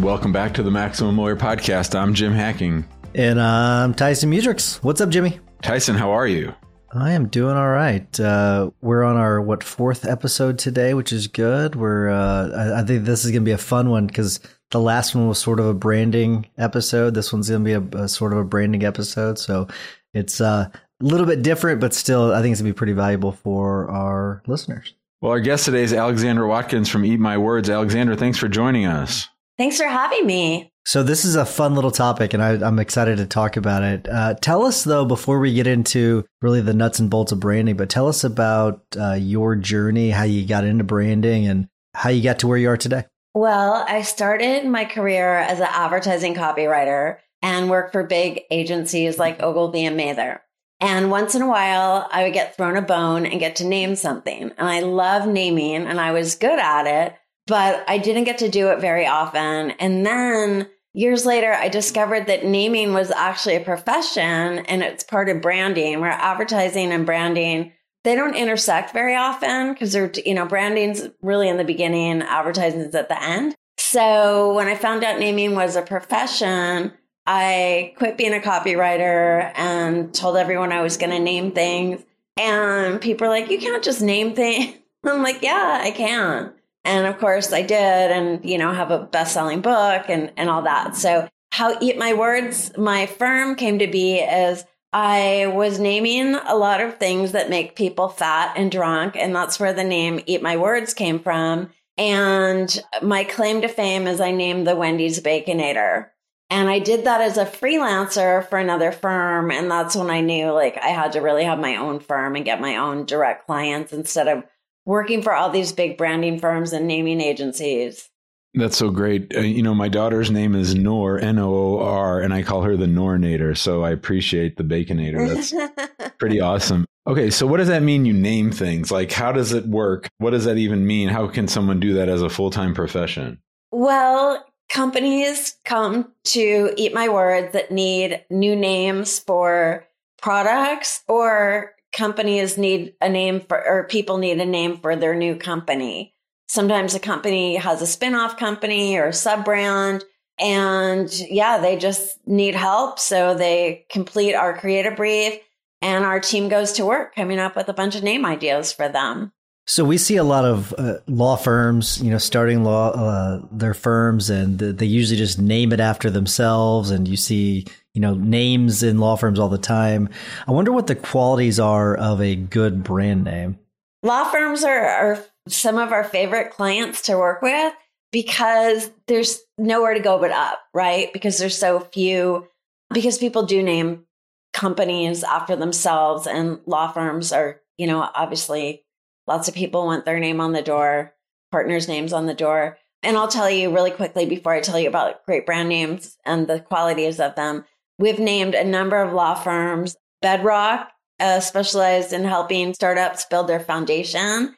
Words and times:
Welcome 0.00 0.32
back 0.32 0.54
to 0.54 0.62
the 0.62 0.72
Maximum 0.72 1.16
Lawyer 1.16 1.36
Podcast. 1.36 1.98
I'm 1.98 2.14
Jim 2.14 2.32
Hacking. 2.32 2.84
And 3.14 3.40
I'm 3.40 3.94
Tyson 3.94 4.30
Mutrux. 4.30 4.82
What's 4.82 5.00
up, 5.00 5.08
Jimmy? 5.08 5.38
Tyson, 5.62 5.94
how 5.94 6.10
are 6.10 6.26
you? 6.26 6.52
I 6.92 7.12
am 7.12 7.28
doing 7.28 7.56
all 7.56 7.70
right. 7.70 8.20
Uh, 8.20 8.70
we're 8.82 9.04
on 9.04 9.16
our 9.16 9.40
what 9.40 9.62
fourth 9.62 10.04
episode 10.04 10.58
today, 10.58 10.94
which 10.94 11.12
is 11.12 11.28
good. 11.28 11.76
We're 11.76 12.10
uh, 12.10 12.50
I, 12.50 12.80
I, 12.80 12.84
think 12.84 13.04
this 13.04 13.24
is 13.24 13.30
gonna 13.30 13.42
be 13.42 13.52
a 13.52 13.58
fun 13.58 13.88
one 13.88 14.06
because 14.08 14.40
the 14.72 14.80
last 14.80 15.14
one 15.14 15.28
was 15.28 15.38
sort 15.38 15.60
of 15.60 15.66
a 15.66 15.74
branding 15.74 16.46
episode. 16.58 17.14
This 17.14 17.32
one's 17.32 17.48
gonna 17.48 17.64
be 17.64 17.72
a, 17.72 18.02
a 18.02 18.08
sort 18.08 18.32
of 18.32 18.38
a 18.40 18.44
branding 18.44 18.84
episode, 18.84 19.38
so 19.38 19.68
it's 20.12 20.40
uh, 20.40 20.68
a 20.70 21.04
little 21.04 21.26
bit 21.26 21.42
different, 21.42 21.80
but 21.80 21.94
still, 21.94 22.32
I 22.32 22.42
think 22.42 22.52
it's 22.52 22.60
gonna 22.60 22.72
be 22.72 22.76
pretty 22.76 22.92
valuable 22.92 23.32
for 23.32 23.88
our 23.90 24.42
listeners. 24.46 24.92
Well, 25.20 25.32
our 25.32 25.40
guest 25.40 25.64
today 25.64 25.82
is 25.82 25.92
Alexandra 25.92 26.46
Watkins 26.46 26.88
from 26.88 27.04
Eat 27.04 27.18
My 27.18 27.38
Words. 27.38 27.70
Alexandra, 27.70 28.16
thanks 28.16 28.38
for 28.38 28.48
joining 28.48 28.86
us. 28.86 29.28
Thanks 29.56 29.76
for 29.76 29.86
having 29.86 30.26
me. 30.26 30.72
So 30.86 31.02
this 31.02 31.24
is 31.24 31.34
a 31.34 31.46
fun 31.46 31.74
little 31.74 31.90
topic, 31.90 32.34
and 32.34 32.42
I, 32.42 32.66
am 32.66 32.78
excited 32.78 33.16
to 33.16 33.26
talk 33.26 33.56
about 33.56 33.82
it. 33.82 34.06
Uh, 34.06 34.34
tell 34.34 34.64
us 34.66 34.84
though, 34.84 35.06
before 35.06 35.38
we 35.38 35.54
get 35.54 35.66
into 35.66 36.26
really 36.42 36.60
the 36.60 36.74
nuts 36.74 36.98
and 36.98 37.08
bolts 37.08 37.32
of 37.32 37.40
branding, 37.40 37.76
but 37.76 37.88
tell 37.88 38.06
us 38.06 38.22
about 38.22 38.82
uh, 38.98 39.14
your 39.14 39.56
journey, 39.56 40.10
how 40.10 40.24
you 40.24 40.46
got 40.46 40.64
into 40.64 40.84
branding, 40.84 41.46
and 41.46 41.68
how 41.94 42.10
you 42.10 42.22
got 42.22 42.40
to 42.40 42.46
where 42.46 42.58
you 42.58 42.68
are 42.68 42.76
today. 42.76 43.04
Well, 43.32 43.84
I 43.88 44.02
started 44.02 44.66
my 44.66 44.84
career 44.84 45.36
as 45.36 45.58
an 45.58 45.68
advertising 45.70 46.34
copywriter 46.34 47.18
and 47.40 47.70
worked 47.70 47.92
for 47.92 48.04
big 48.04 48.42
agencies 48.50 49.18
like 49.18 49.42
Ogilvy 49.42 49.86
and 49.86 49.96
Mather. 49.96 50.42
And 50.80 51.10
once 51.10 51.34
in 51.34 51.40
a 51.40 51.48
while, 51.48 52.08
I 52.12 52.24
would 52.24 52.34
get 52.34 52.56
thrown 52.56 52.76
a 52.76 52.82
bone 52.82 53.24
and 53.24 53.40
get 53.40 53.56
to 53.56 53.64
name 53.64 53.96
something. 53.96 54.52
And 54.58 54.68
I 54.68 54.80
love 54.80 55.26
naming, 55.26 55.86
and 55.86 55.98
I 55.98 56.12
was 56.12 56.34
good 56.34 56.58
at 56.58 56.86
it 56.86 57.16
but 57.46 57.84
I 57.88 57.98
didn't 57.98 58.24
get 58.24 58.38
to 58.38 58.48
do 58.48 58.68
it 58.68 58.80
very 58.80 59.06
often. 59.06 59.72
And 59.72 60.04
then 60.06 60.68
years 60.92 61.26
later, 61.26 61.52
I 61.52 61.68
discovered 61.68 62.26
that 62.26 62.44
naming 62.44 62.92
was 62.94 63.10
actually 63.10 63.56
a 63.56 63.60
profession 63.60 64.22
and 64.22 64.82
it's 64.82 65.04
part 65.04 65.28
of 65.28 65.42
branding 65.42 66.00
where 66.00 66.10
advertising 66.10 66.92
and 66.92 67.04
branding, 67.04 67.72
they 68.04 68.14
don't 68.14 68.36
intersect 68.36 68.92
very 68.92 69.16
often 69.16 69.72
because 69.72 69.92
they're, 69.92 70.10
you 70.24 70.34
know, 70.34 70.46
branding's 70.46 71.08
really 71.22 71.48
in 71.48 71.56
the 71.56 71.64
beginning, 71.64 72.22
advertising's 72.22 72.94
at 72.94 73.08
the 73.08 73.22
end. 73.22 73.54
So 73.78 74.54
when 74.54 74.68
I 74.68 74.76
found 74.76 75.04
out 75.04 75.18
naming 75.18 75.54
was 75.54 75.76
a 75.76 75.82
profession, 75.82 76.92
I 77.26 77.94
quit 77.96 78.18
being 78.18 78.34
a 78.34 78.38
copywriter 78.38 79.52
and 79.56 80.14
told 80.14 80.36
everyone 80.36 80.72
I 80.72 80.82
was 80.82 80.96
going 80.96 81.10
to 81.10 81.18
name 81.18 81.52
things. 81.52 82.02
And 82.36 83.00
people 83.00 83.26
are 83.26 83.30
like, 83.30 83.50
you 83.50 83.58
can't 83.58 83.84
just 83.84 84.02
name 84.02 84.34
things. 84.34 84.76
I'm 85.04 85.22
like, 85.22 85.42
yeah, 85.42 85.80
I 85.82 85.90
can. 85.90 86.53
And 86.84 87.06
of 87.06 87.18
course 87.18 87.52
I 87.52 87.62
did 87.62 88.10
and, 88.10 88.44
you 88.44 88.58
know, 88.58 88.72
have 88.72 88.90
a 88.90 88.98
best 88.98 89.34
selling 89.34 89.60
book 89.60 90.04
and, 90.08 90.32
and 90.36 90.50
all 90.50 90.62
that. 90.62 90.96
So 90.96 91.28
how 91.50 91.78
Eat 91.80 91.98
My 91.98 92.12
Words, 92.12 92.76
my 92.76 93.06
firm 93.06 93.54
came 93.54 93.78
to 93.78 93.86
be 93.86 94.18
is 94.18 94.64
I 94.92 95.46
was 95.54 95.78
naming 95.78 96.34
a 96.34 96.54
lot 96.54 96.80
of 96.80 96.98
things 96.98 97.32
that 97.32 97.50
make 97.50 97.74
people 97.74 98.08
fat 98.08 98.54
and 98.56 98.70
drunk. 98.70 99.16
And 99.16 99.34
that's 99.34 99.58
where 99.58 99.72
the 99.72 99.84
name 99.84 100.20
Eat 100.26 100.42
My 100.42 100.56
Words 100.56 100.94
came 100.94 101.18
from. 101.18 101.70
And 101.96 102.76
my 103.02 103.24
claim 103.24 103.62
to 103.62 103.68
fame 103.68 104.06
is 104.06 104.20
I 104.20 104.32
named 104.32 104.66
the 104.66 104.76
Wendy's 104.76 105.20
Baconator. 105.20 106.08
And 106.50 106.68
I 106.68 106.78
did 106.78 107.04
that 107.04 107.20
as 107.20 107.38
a 107.38 107.46
freelancer 107.46 108.48
for 108.48 108.58
another 108.58 108.92
firm. 108.92 109.50
And 109.50 109.70
that's 109.70 109.96
when 109.96 110.10
I 110.10 110.20
knew 110.20 110.50
like 110.52 110.76
I 110.82 110.88
had 110.88 111.12
to 111.12 111.20
really 111.20 111.44
have 111.44 111.58
my 111.58 111.76
own 111.76 112.00
firm 112.00 112.36
and 112.36 112.44
get 112.44 112.60
my 112.60 112.76
own 112.76 113.06
direct 113.06 113.46
clients 113.46 113.92
instead 113.92 114.28
of 114.28 114.44
working 114.84 115.22
for 115.22 115.34
all 115.34 115.50
these 115.50 115.72
big 115.72 115.96
branding 115.96 116.38
firms 116.38 116.72
and 116.72 116.86
naming 116.86 117.20
agencies. 117.20 118.10
That's 118.54 118.76
so 118.76 118.90
great. 118.90 119.36
Uh, 119.36 119.40
you 119.40 119.62
know, 119.62 119.74
my 119.74 119.88
daughter's 119.88 120.30
name 120.30 120.54
is 120.54 120.76
Noor, 120.76 121.18
N 121.18 121.38
O 121.38 121.52
O 121.52 121.78
R, 121.80 122.20
and 122.20 122.32
I 122.32 122.42
call 122.42 122.62
her 122.62 122.76
the 122.76 122.86
Nornator. 122.86 123.56
So 123.56 123.82
I 123.82 123.90
appreciate 123.90 124.56
the 124.56 124.62
Baconator. 124.62 125.28
That's 125.28 126.12
pretty 126.18 126.40
awesome. 126.40 126.86
Okay, 127.06 127.30
so 127.30 127.46
what 127.46 127.58
does 127.58 127.68
that 127.68 127.82
mean 127.82 128.06
you 128.06 128.12
name 128.12 128.50
things? 128.50 128.90
Like, 128.90 129.10
how 129.10 129.32
does 129.32 129.52
it 129.52 129.66
work? 129.66 130.08
What 130.18 130.30
does 130.30 130.44
that 130.44 130.56
even 130.56 130.86
mean? 130.86 131.08
How 131.08 131.26
can 131.26 131.48
someone 131.48 131.80
do 131.80 131.94
that 131.94 132.08
as 132.08 132.22
a 132.22 132.30
full 132.30 132.50
time 132.50 132.74
profession? 132.74 133.40
Well, 133.72 134.46
companies 134.70 135.56
come 135.64 136.12
to 136.24 136.72
Eat 136.76 136.94
My 136.94 137.08
Words 137.08 137.52
that 137.52 137.72
need 137.72 138.24
new 138.30 138.54
names 138.54 139.18
for 139.18 139.84
products 140.16 141.02
or 141.08 141.73
companies 141.96 142.58
need 142.58 142.94
a 143.00 143.08
name 143.08 143.40
for, 143.40 143.66
or 143.66 143.84
people 143.84 144.18
need 144.18 144.40
a 144.40 144.44
name 144.44 144.78
for 144.78 144.96
their 144.96 145.14
new 145.14 145.36
company. 145.36 146.14
Sometimes 146.48 146.94
a 146.94 147.00
company 147.00 147.56
has 147.56 147.80
a 147.80 147.86
spin-off 147.86 148.36
company 148.36 148.96
or 148.96 149.06
a 149.06 149.12
sub 149.12 149.44
brand. 149.44 150.04
And 150.38 151.08
yeah, 151.30 151.58
they 151.58 151.76
just 151.76 152.18
need 152.26 152.54
help. 152.54 152.98
So 152.98 153.34
they 153.34 153.86
complete 153.90 154.34
our 154.34 154.58
creative 154.58 154.96
brief 154.96 155.38
and 155.80 156.04
our 156.04 156.18
team 156.18 156.48
goes 156.48 156.72
to 156.72 156.84
work 156.84 157.14
coming 157.14 157.38
up 157.38 157.56
with 157.56 157.68
a 157.68 157.74
bunch 157.74 157.94
of 157.94 158.02
name 158.02 158.26
ideas 158.26 158.72
for 158.72 158.88
them. 158.88 159.32
So 159.66 159.84
we 159.84 159.96
see 159.96 160.16
a 160.16 160.24
lot 160.24 160.44
of 160.44 160.74
uh, 160.76 160.96
law 161.06 161.36
firms, 161.36 162.02
you 162.02 162.10
know, 162.10 162.18
starting 162.18 162.64
law 162.64 162.90
uh, 162.90 163.40
their 163.50 163.72
firms, 163.72 164.28
and 164.28 164.58
they 164.58 164.84
usually 164.84 165.16
just 165.16 165.38
name 165.38 165.72
it 165.72 165.80
after 165.80 166.10
themselves. 166.10 166.90
And 166.90 167.08
you 167.08 167.16
see, 167.16 167.64
you 167.94 168.00
know, 168.00 168.14
names 168.14 168.82
in 168.82 168.98
law 168.98 169.16
firms 169.16 169.38
all 169.38 169.48
the 169.48 169.58
time. 169.58 170.08
I 170.46 170.52
wonder 170.52 170.72
what 170.72 170.86
the 170.86 170.94
qualities 170.94 171.58
are 171.58 171.96
of 171.96 172.20
a 172.20 172.36
good 172.36 172.84
brand 172.84 173.24
name. 173.24 173.58
Law 174.02 174.24
firms 174.30 174.64
are, 174.64 174.84
are 174.84 175.24
some 175.48 175.78
of 175.78 175.92
our 175.92 176.04
favorite 176.04 176.50
clients 176.52 177.02
to 177.02 177.16
work 177.16 177.40
with 177.40 177.72
because 178.12 178.90
there's 179.06 179.40
nowhere 179.56 179.94
to 179.94 180.00
go 180.00 180.18
but 180.18 180.30
up, 180.30 180.60
right? 180.74 181.12
Because 181.12 181.38
there's 181.38 181.56
so 181.56 181.80
few. 181.80 182.48
Because 182.92 183.16
people 183.16 183.44
do 183.46 183.62
name 183.62 184.04
companies 184.52 185.24
after 185.24 185.56
themselves, 185.56 186.26
and 186.26 186.60
law 186.66 186.92
firms 186.92 187.32
are, 187.32 187.60
you 187.78 187.86
know, 187.86 188.08
obviously 188.14 188.84
Lots 189.26 189.48
of 189.48 189.54
people 189.54 189.86
want 189.86 190.04
their 190.04 190.20
name 190.20 190.40
on 190.40 190.52
the 190.52 190.62
door, 190.62 191.14
partners' 191.50 191.88
names 191.88 192.12
on 192.12 192.26
the 192.26 192.34
door. 192.34 192.78
And 193.02 193.16
I'll 193.16 193.28
tell 193.28 193.50
you 193.50 193.72
really 193.74 193.90
quickly 193.90 194.26
before 194.26 194.52
I 194.52 194.60
tell 194.60 194.78
you 194.78 194.88
about 194.88 195.24
great 195.26 195.46
brand 195.46 195.68
names 195.68 196.16
and 196.24 196.46
the 196.46 196.60
qualities 196.60 197.20
of 197.20 197.34
them. 197.34 197.64
We've 197.98 198.18
named 198.18 198.54
a 198.54 198.64
number 198.64 199.00
of 199.00 199.12
law 199.12 199.34
firms. 199.34 199.96
Bedrock 200.22 200.90
uh, 201.20 201.40
specialized 201.40 202.12
in 202.12 202.24
helping 202.24 202.74
startups 202.74 203.26
build 203.26 203.46
their 203.46 203.60
foundation. 203.60 204.54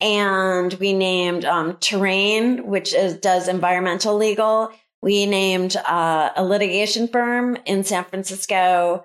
And 0.00 0.72
we 0.74 0.92
named 0.92 1.44
um, 1.44 1.76
Terrain, 1.80 2.66
which 2.66 2.94
is, 2.94 3.14
does 3.18 3.48
environmental 3.48 4.16
legal. 4.16 4.70
We 5.02 5.26
named 5.26 5.76
uh, 5.76 6.30
a 6.36 6.44
litigation 6.44 7.08
firm 7.08 7.56
in 7.66 7.84
San 7.84 8.04
Francisco, 8.04 9.04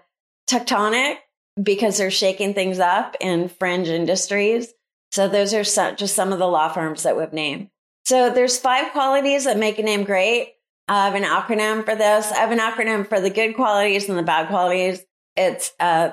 Tectonic, 0.50 1.18
because 1.62 1.98
they're 1.98 2.12
shaking 2.12 2.54
things 2.54 2.80
up 2.80 3.16
in 3.20 3.50
fringe 3.50 3.88
industries. 3.88 4.74
So 5.12 5.28
those 5.28 5.54
are 5.54 5.64
some, 5.64 5.96
just 5.96 6.16
some 6.16 6.32
of 6.32 6.40
the 6.40 6.48
law 6.48 6.70
firms 6.70 7.04
that 7.04 7.18
we've 7.18 7.34
named. 7.34 7.70
So 8.06 8.30
there's 8.30 8.58
five 8.58 8.92
qualities 8.92 9.46
that 9.46 9.58
make 9.58 9.80
a 9.80 9.84
name 9.84 10.04
great. 10.04 10.56
I 10.88 11.06
have 11.06 11.16
an 11.16 11.24
acronym 11.24 11.86
for 11.86 11.96
this. 11.96 12.32
I 12.32 12.38
have 12.40 12.52
an 12.52 12.60
acronym 12.60 13.08
for 13.08 13.20
the 13.20 13.30
good 13.30 13.56
qualities 13.56 14.10
and 14.10 14.18
the 14.18 14.24
bad 14.24 14.48
qualities. 14.48 15.04
It's 15.36 15.72
uh, 15.80 16.12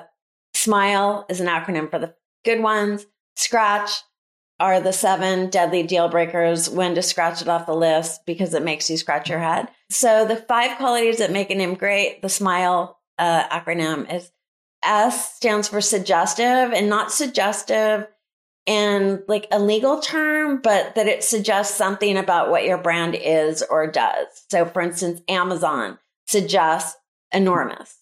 SMILE 0.53 1.25
is 1.29 1.39
an 1.39 1.47
acronym 1.47 1.89
for 1.89 1.99
the 1.99 2.15
good 2.45 2.61
ones. 2.61 3.05
Scratch 3.35 3.91
are 4.59 4.79
the 4.79 4.93
seven 4.93 5.49
deadly 5.49 5.83
deal 5.83 6.07
breakers 6.07 6.69
when 6.69 6.95
to 6.95 7.01
scratch 7.01 7.41
it 7.41 7.47
off 7.47 7.65
the 7.65 7.73
list 7.73 8.21
because 8.25 8.53
it 8.53 8.63
makes 8.63 8.89
you 8.89 8.95
scratch 8.95 9.29
your 9.29 9.39
head. 9.39 9.67
So 9.89 10.25
the 10.25 10.35
five 10.35 10.77
qualities 10.77 11.17
that 11.17 11.31
make 11.31 11.49
a 11.49 11.55
name 11.55 11.73
great, 11.73 12.21
the 12.21 12.29
SMILE 12.29 12.97
uh, 13.17 13.47
acronym 13.49 14.13
is 14.13 14.31
S 14.83 15.35
stands 15.35 15.67
for 15.67 15.81
suggestive 15.81 16.45
and 16.45 16.89
not 16.89 17.11
suggestive 17.11 18.07
in 18.71 19.21
like 19.27 19.47
a 19.51 19.59
legal 19.59 19.99
term, 19.99 20.61
but 20.61 20.95
that 20.95 21.07
it 21.07 21.25
suggests 21.25 21.75
something 21.75 22.15
about 22.15 22.49
what 22.49 22.63
your 22.63 22.77
brand 22.77 23.15
is 23.15 23.61
or 23.61 23.85
does. 23.85 24.27
So 24.49 24.63
for 24.65 24.81
instance, 24.81 25.21
Amazon 25.27 25.99
suggests 26.27 26.97
enormous. 27.33 27.97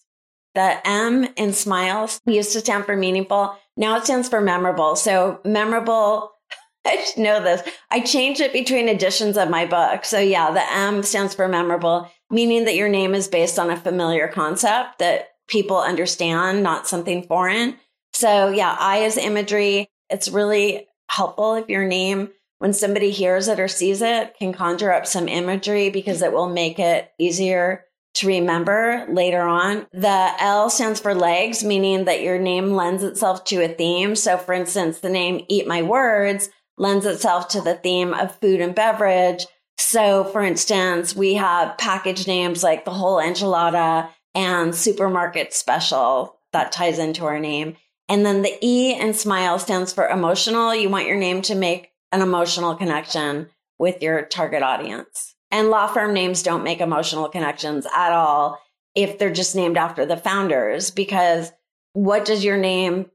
The 0.54 0.86
M 0.86 1.28
in 1.36 1.52
smiles 1.52 2.20
used 2.24 2.52
to 2.52 2.60
stand 2.60 2.84
for 2.84 2.96
meaningful. 2.96 3.56
Now 3.76 3.96
it 3.96 4.04
stands 4.04 4.28
for 4.28 4.40
memorable. 4.40 4.94
So 4.94 5.40
memorable 5.44 6.30
I 6.86 7.04
should 7.04 7.22
know 7.22 7.42
this. 7.42 7.62
I 7.90 8.00
changed 8.00 8.40
it 8.40 8.52
between 8.52 8.88
editions 8.88 9.36
of 9.36 9.50
my 9.50 9.66
book. 9.66 10.04
So 10.04 10.18
yeah, 10.20 10.50
the 10.52 10.72
M 10.72 11.02
stands 11.02 11.34
for 11.34 11.48
memorable, 11.48 12.08
meaning 12.30 12.64
that 12.64 12.76
your 12.76 12.88
name 12.88 13.14
is 13.14 13.28
based 13.28 13.58
on 13.58 13.70
a 13.70 13.76
familiar 13.76 14.28
concept 14.28 15.00
that 15.00 15.30
people 15.48 15.78
understand, 15.78 16.62
not 16.62 16.86
something 16.86 17.24
foreign. 17.24 17.76
So 18.12 18.48
yeah, 18.48 18.76
I 18.78 18.98
is 18.98 19.18
imagery. 19.18 19.90
It's 20.10 20.28
really 20.28 20.86
helpful 21.08 21.54
if 21.54 21.68
your 21.68 21.84
name, 21.84 22.30
when 22.58 22.72
somebody 22.72 23.10
hears 23.10 23.48
it 23.48 23.58
or 23.58 23.68
sees 23.68 24.02
it, 24.02 24.36
can 24.38 24.52
conjure 24.52 24.92
up 24.92 25.06
some 25.06 25.28
imagery 25.28 25.90
because 25.90 26.22
it 26.22 26.32
will 26.32 26.48
make 26.48 26.78
it 26.78 27.10
easier 27.18 27.84
to 28.14 28.26
remember 28.26 29.06
later 29.08 29.40
on. 29.40 29.86
The 29.92 30.32
L 30.40 30.68
stands 30.68 31.00
for 31.00 31.14
legs, 31.14 31.62
meaning 31.62 32.04
that 32.04 32.22
your 32.22 32.38
name 32.38 32.72
lends 32.72 33.02
itself 33.02 33.44
to 33.44 33.64
a 33.64 33.68
theme. 33.68 34.16
So 34.16 34.36
for 34.36 34.52
instance, 34.52 34.98
the 34.98 35.08
name 35.08 35.44
Eat 35.48 35.66
My 35.66 35.82
Words 35.82 36.50
lends 36.76 37.06
itself 37.06 37.48
to 37.48 37.60
the 37.60 37.74
theme 37.76 38.12
of 38.12 38.36
food 38.40 38.60
and 38.60 38.74
beverage. 38.74 39.46
So 39.78 40.24
for 40.24 40.42
instance, 40.42 41.14
we 41.14 41.34
have 41.34 41.78
package 41.78 42.26
names 42.26 42.62
like 42.62 42.84
the 42.84 42.90
whole 42.90 43.18
enchilada 43.18 44.10
and 44.34 44.74
supermarket 44.74 45.54
special 45.54 46.36
that 46.52 46.72
ties 46.72 46.98
into 46.98 47.24
our 47.24 47.38
name. 47.38 47.76
And 48.10 48.26
then 48.26 48.42
the 48.42 48.58
E 48.60 48.92
in 48.92 49.14
smile 49.14 49.58
stands 49.58 49.92
for 49.92 50.06
emotional. 50.08 50.74
You 50.74 50.90
want 50.90 51.06
your 51.06 51.16
name 51.16 51.40
to 51.42 51.54
make 51.54 51.92
an 52.12 52.20
emotional 52.20 52.74
connection 52.74 53.48
with 53.78 54.02
your 54.02 54.22
target 54.22 54.62
audience. 54.62 55.36
And 55.52 55.70
law 55.70 55.86
firm 55.86 56.12
names 56.12 56.42
don't 56.42 56.64
make 56.64 56.80
emotional 56.80 57.28
connections 57.28 57.86
at 57.94 58.12
all 58.12 58.58
if 58.96 59.18
they're 59.18 59.32
just 59.32 59.54
named 59.54 59.78
after 59.78 60.04
the 60.04 60.16
founders, 60.16 60.90
because 60.90 61.52
what 61.92 62.24
does 62.24 62.44
your 62.44 62.56
name 62.56 63.06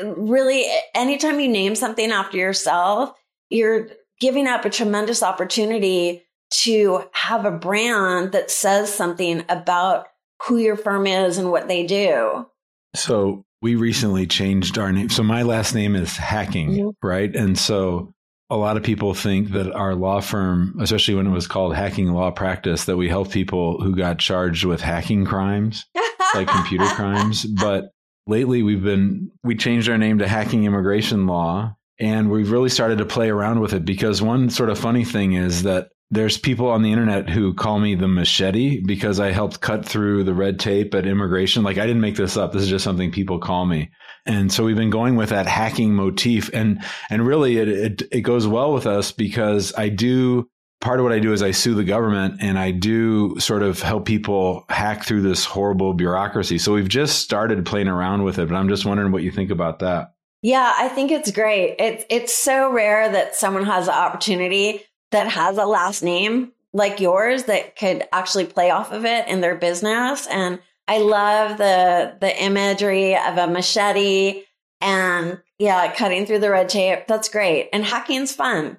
really, 0.00 0.64
anytime 0.94 1.40
you 1.40 1.48
name 1.48 1.74
something 1.74 2.12
after 2.12 2.36
yourself, 2.36 3.12
you're 3.50 3.88
giving 4.20 4.46
up 4.46 4.64
a 4.64 4.70
tremendous 4.70 5.22
opportunity 5.22 6.22
to 6.50 7.04
have 7.12 7.44
a 7.44 7.50
brand 7.50 8.30
that 8.30 8.52
says 8.52 8.94
something 8.94 9.44
about 9.48 10.06
who 10.46 10.58
your 10.58 10.76
firm 10.76 11.08
is 11.08 11.38
and 11.38 11.50
what 11.50 11.66
they 11.66 11.84
do. 11.84 12.46
So 12.94 13.44
we 13.60 13.76
recently 13.76 14.26
changed 14.26 14.78
our 14.78 14.92
name. 14.92 15.08
So 15.08 15.22
my 15.22 15.42
last 15.42 15.74
name 15.74 15.96
is 15.96 16.16
Hacking, 16.16 16.70
mm-hmm. 16.70 17.06
right? 17.06 17.34
And 17.34 17.58
so 17.58 18.12
a 18.50 18.56
lot 18.56 18.76
of 18.76 18.82
people 18.82 19.14
think 19.14 19.50
that 19.50 19.72
our 19.72 19.94
law 19.94 20.20
firm, 20.20 20.76
especially 20.80 21.14
when 21.14 21.26
it 21.26 21.30
was 21.30 21.46
called 21.46 21.74
Hacking 21.74 22.12
Law 22.12 22.30
Practice, 22.30 22.84
that 22.84 22.96
we 22.96 23.08
help 23.08 23.30
people 23.30 23.80
who 23.80 23.96
got 23.96 24.18
charged 24.18 24.64
with 24.64 24.80
hacking 24.80 25.24
crimes, 25.24 25.86
like 26.34 26.46
computer 26.48 26.86
crimes. 26.94 27.44
But 27.44 27.90
lately 28.26 28.62
we've 28.62 28.82
been, 28.82 29.30
we 29.42 29.56
changed 29.56 29.88
our 29.88 29.98
name 29.98 30.18
to 30.18 30.28
Hacking 30.28 30.64
Immigration 30.64 31.26
Law. 31.26 31.76
And 31.98 32.28
we've 32.30 32.50
really 32.50 32.70
started 32.70 32.98
to 32.98 33.06
play 33.06 33.30
around 33.30 33.60
with 33.60 33.72
it 33.72 33.84
because 33.84 34.20
one 34.20 34.50
sort 34.50 34.68
of 34.68 34.78
funny 34.78 35.04
thing 35.04 35.34
is 35.34 35.62
that 35.62 35.88
there's 36.10 36.38
people 36.38 36.68
on 36.68 36.82
the 36.82 36.92
internet 36.92 37.28
who 37.28 37.54
call 37.54 37.80
me 37.80 37.94
the 37.94 38.08
machete 38.08 38.80
because 38.80 39.18
I 39.18 39.32
helped 39.32 39.60
cut 39.60 39.84
through 39.84 40.24
the 40.24 40.34
red 40.34 40.60
tape 40.60 40.94
at 40.94 41.06
immigration. 41.06 41.64
Like 41.64 41.78
I 41.78 41.86
didn't 41.86 42.02
make 42.02 42.16
this 42.16 42.36
up. 42.36 42.52
This 42.52 42.62
is 42.62 42.68
just 42.68 42.84
something 42.84 43.10
people 43.10 43.38
call 43.38 43.66
me. 43.66 43.90
And 44.26 44.52
so 44.52 44.64
we've 44.64 44.76
been 44.76 44.90
going 44.90 45.16
with 45.16 45.30
that 45.30 45.46
hacking 45.46 45.94
motif 45.94 46.50
and, 46.54 46.82
and 47.10 47.26
really 47.26 47.56
it, 47.56 47.68
it, 47.68 48.02
it 48.12 48.20
goes 48.20 48.46
well 48.46 48.72
with 48.72 48.86
us 48.86 49.12
because 49.12 49.72
I 49.76 49.88
do 49.88 50.48
part 50.80 51.00
of 51.00 51.04
what 51.04 51.12
I 51.12 51.18
do 51.18 51.32
is 51.32 51.42
I 51.42 51.50
sue 51.50 51.74
the 51.74 51.84
government 51.84 52.36
and 52.40 52.58
I 52.58 52.70
do 52.70 53.38
sort 53.40 53.62
of 53.62 53.80
help 53.80 54.04
people 54.04 54.64
hack 54.68 55.04
through 55.04 55.22
this 55.22 55.44
horrible 55.44 55.94
bureaucracy. 55.94 56.58
So 56.58 56.74
we've 56.74 56.88
just 56.88 57.20
started 57.20 57.64
playing 57.64 57.88
around 57.88 58.22
with 58.22 58.38
it, 58.38 58.48
but 58.48 58.54
I'm 58.54 58.68
just 58.68 58.84
wondering 58.84 59.10
what 59.10 59.22
you 59.22 59.30
think 59.30 59.50
about 59.50 59.78
that. 59.78 60.12
Yeah, 60.42 60.74
I 60.76 60.88
think 60.88 61.10
it's 61.10 61.30
great. 61.30 61.76
It's 61.78 62.04
it's 62.10 62.34
so 62.34 62.70
rare 62.70 63.10
that 63.10 63.34
someone 63.34 63.64
has 63.64 63.86
the 63.86 63.94
opportunity 63.94 64.82
that 65.14 65.28
has 65.28 65.58
a 65.58 65.64
last 65.64 66.02
name 66.02 66.50
like 66.72 66.98
yours 66.98 67.44
that 67.44 67.76
could 67.76 68.02
actually 68.12 68.46
play 68.46 68.70
off 68.70 68.90
of 68.90 69.04
it 69.04 69.28
in 69.28 69.40
their 69.40 69.54
business. 69.54 70.26
And 70.26 70.58
I 70.88 70.98
love 70.98 71.56
the 71.56 72.16
the 72.20 72.42
imagery 72.42 73.16
of 73.16 73.38
a 73.38 73.46
machete 73.46 74.42
and 74.80 75.40
yeah, 75.60 75.94
cutting 75.94 76.26
through 76.26 76.40
the 76.40 76.50
red 76.50 76.68
tape. 76.68 77.06
That's 77.06 77.28
great. 77.28 77.68
And 77.72 77.84
hacking's 77.84 78.34
fun. 78.34 78.76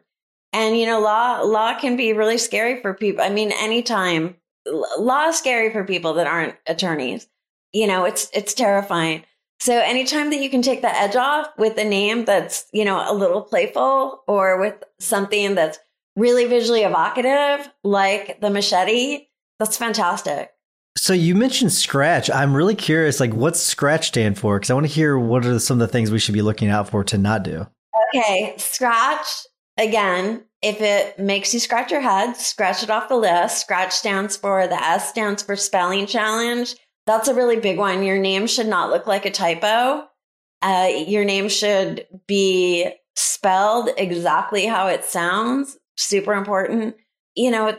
And 0.52 0.78
you 0.78 0.86
know, 0.86 1.00
law 1.00 1.42
law 1.42 1.80
can 1.80 1.96
be 1.96 2.12
really 2.12 2.38
scary 2.38 2.82
for 2.82 2.94
people. 2.94 3.24
I 3.24 3.30
mean, 3.30 3.54
anytime 3.54 4.36
law 5.00 5.30
is 5.30 5.38
scary 5.38 5.72
for 5.72 5.86
people 5.86 6.16
that 6.16 6.28
aren't 6.28 6.56
attorneys. 6.68 7.30
You 7.72 7.88
know, 7.88 8.04
it's 8.04 8.30
it's 8.34 8.54
terrifying. 8.54 9.24
So 9.62 9.80
anytime 9.80 10.32
that 10.32 10.42
you 10.42 10.50
can 10.50 10.62
take 10.62 10.82
the 10.82 10.94
edge 10.94 11.16
off 11.16 11.48
with 11.58 11.78
a 11.78 11.86
name 11.86 12.26
that's, 12.26 12.66
you 12.74 12.84
know, 12.84 13.10
a 13.10 13.16
little 13.16 13.42
playful 13.42 14.22
or 14.28 14.60
with 14.60 14.84
something 15.00 15.56
that's 15.56 15.80
really 16.15 16.45
visually 16.45 16.83
evocative, 16.83 17.69
like 17.83 18.39
the 18.41 18.50
machete, 18.50 19.27
that's 19.59 19.77
fantastic. 19.77 20.51
So 20.97 21.13
you 21.13 21.35
mentioned 21.35 21.73
Scratch. 21.73 22.29
I'm 22.31 22.56
really 22.56 22.75
curious, 22.75 23.19
like, 23.19 23.33
what's 23.33 23.59
Scratch 23.59 24.07
stand 24.07 24.39
for? 24.39 24.57
Because 24.57 24.69
I 24.69 24.73
want 24.75 24.88
to 24.88 24.94
hear 24.94 25.19
what 25.19 25.45
are 25.45 25.59
some 25.59 25.81
of 25.81 25.88
the 25.88 25.91
things 25.91 26.09
we 26.09 26.19
should 26.19 26.34
be 26.34 26.41
looking 26.41 26.69
out 26.69 26.89
for 26.89 27.03
to 27.05 27.17
not 27.17 27.43
do. 27.43 27.67
Okay, 28.15 28.55
Scratch 28.57 29.27
again. 29.77 30.43
If 30.62 30.81
it 30.81 31.19
makes 31.19 31.53
you 31.53 31.60
scratch 31.60 31.91
your 31.91 32.01
head, 32.01 32.36
scratch 32.38 32.81
it 32.81 32.89
off 32.89 33.10
the 33.10 33.17
list. 33.17 33.62
Scratch 33.62 33.91
stands 33.91 34.36
for 34.36 34.67
the 34.67 34.81
S 34.81 35.10
stands 35.10 35.43
for 35.43 35.55
spelling 35.55 36.07
challenge. 36.07 36.75
That's 37.05 37.27
a 37.27 37.36
really 37.36 37.57
big 37.57 37.77
one. 37.77 38.01
Your 38.01 38.17
name 38.17 38.48
should 38.48 38.67
not 38.67 38.89
look 38.89 39.05
like 39.05 39.25
a 39.25 39.31
typo. 39.31 40.07
Uh, 40.63 40.89
your 41.05 41.24
name 41.24 41.50
should 41.50 42.07
be 42.25 42.91
spelled 43.15 43.89
exactly 43.95 44.65
how 44.65 44.88
it 44.88 45.05
sounds 45.05 45.77
super 45.96 46.34
important. 46.34 46.96
You 47.36 47.52
know, 47.52 47.78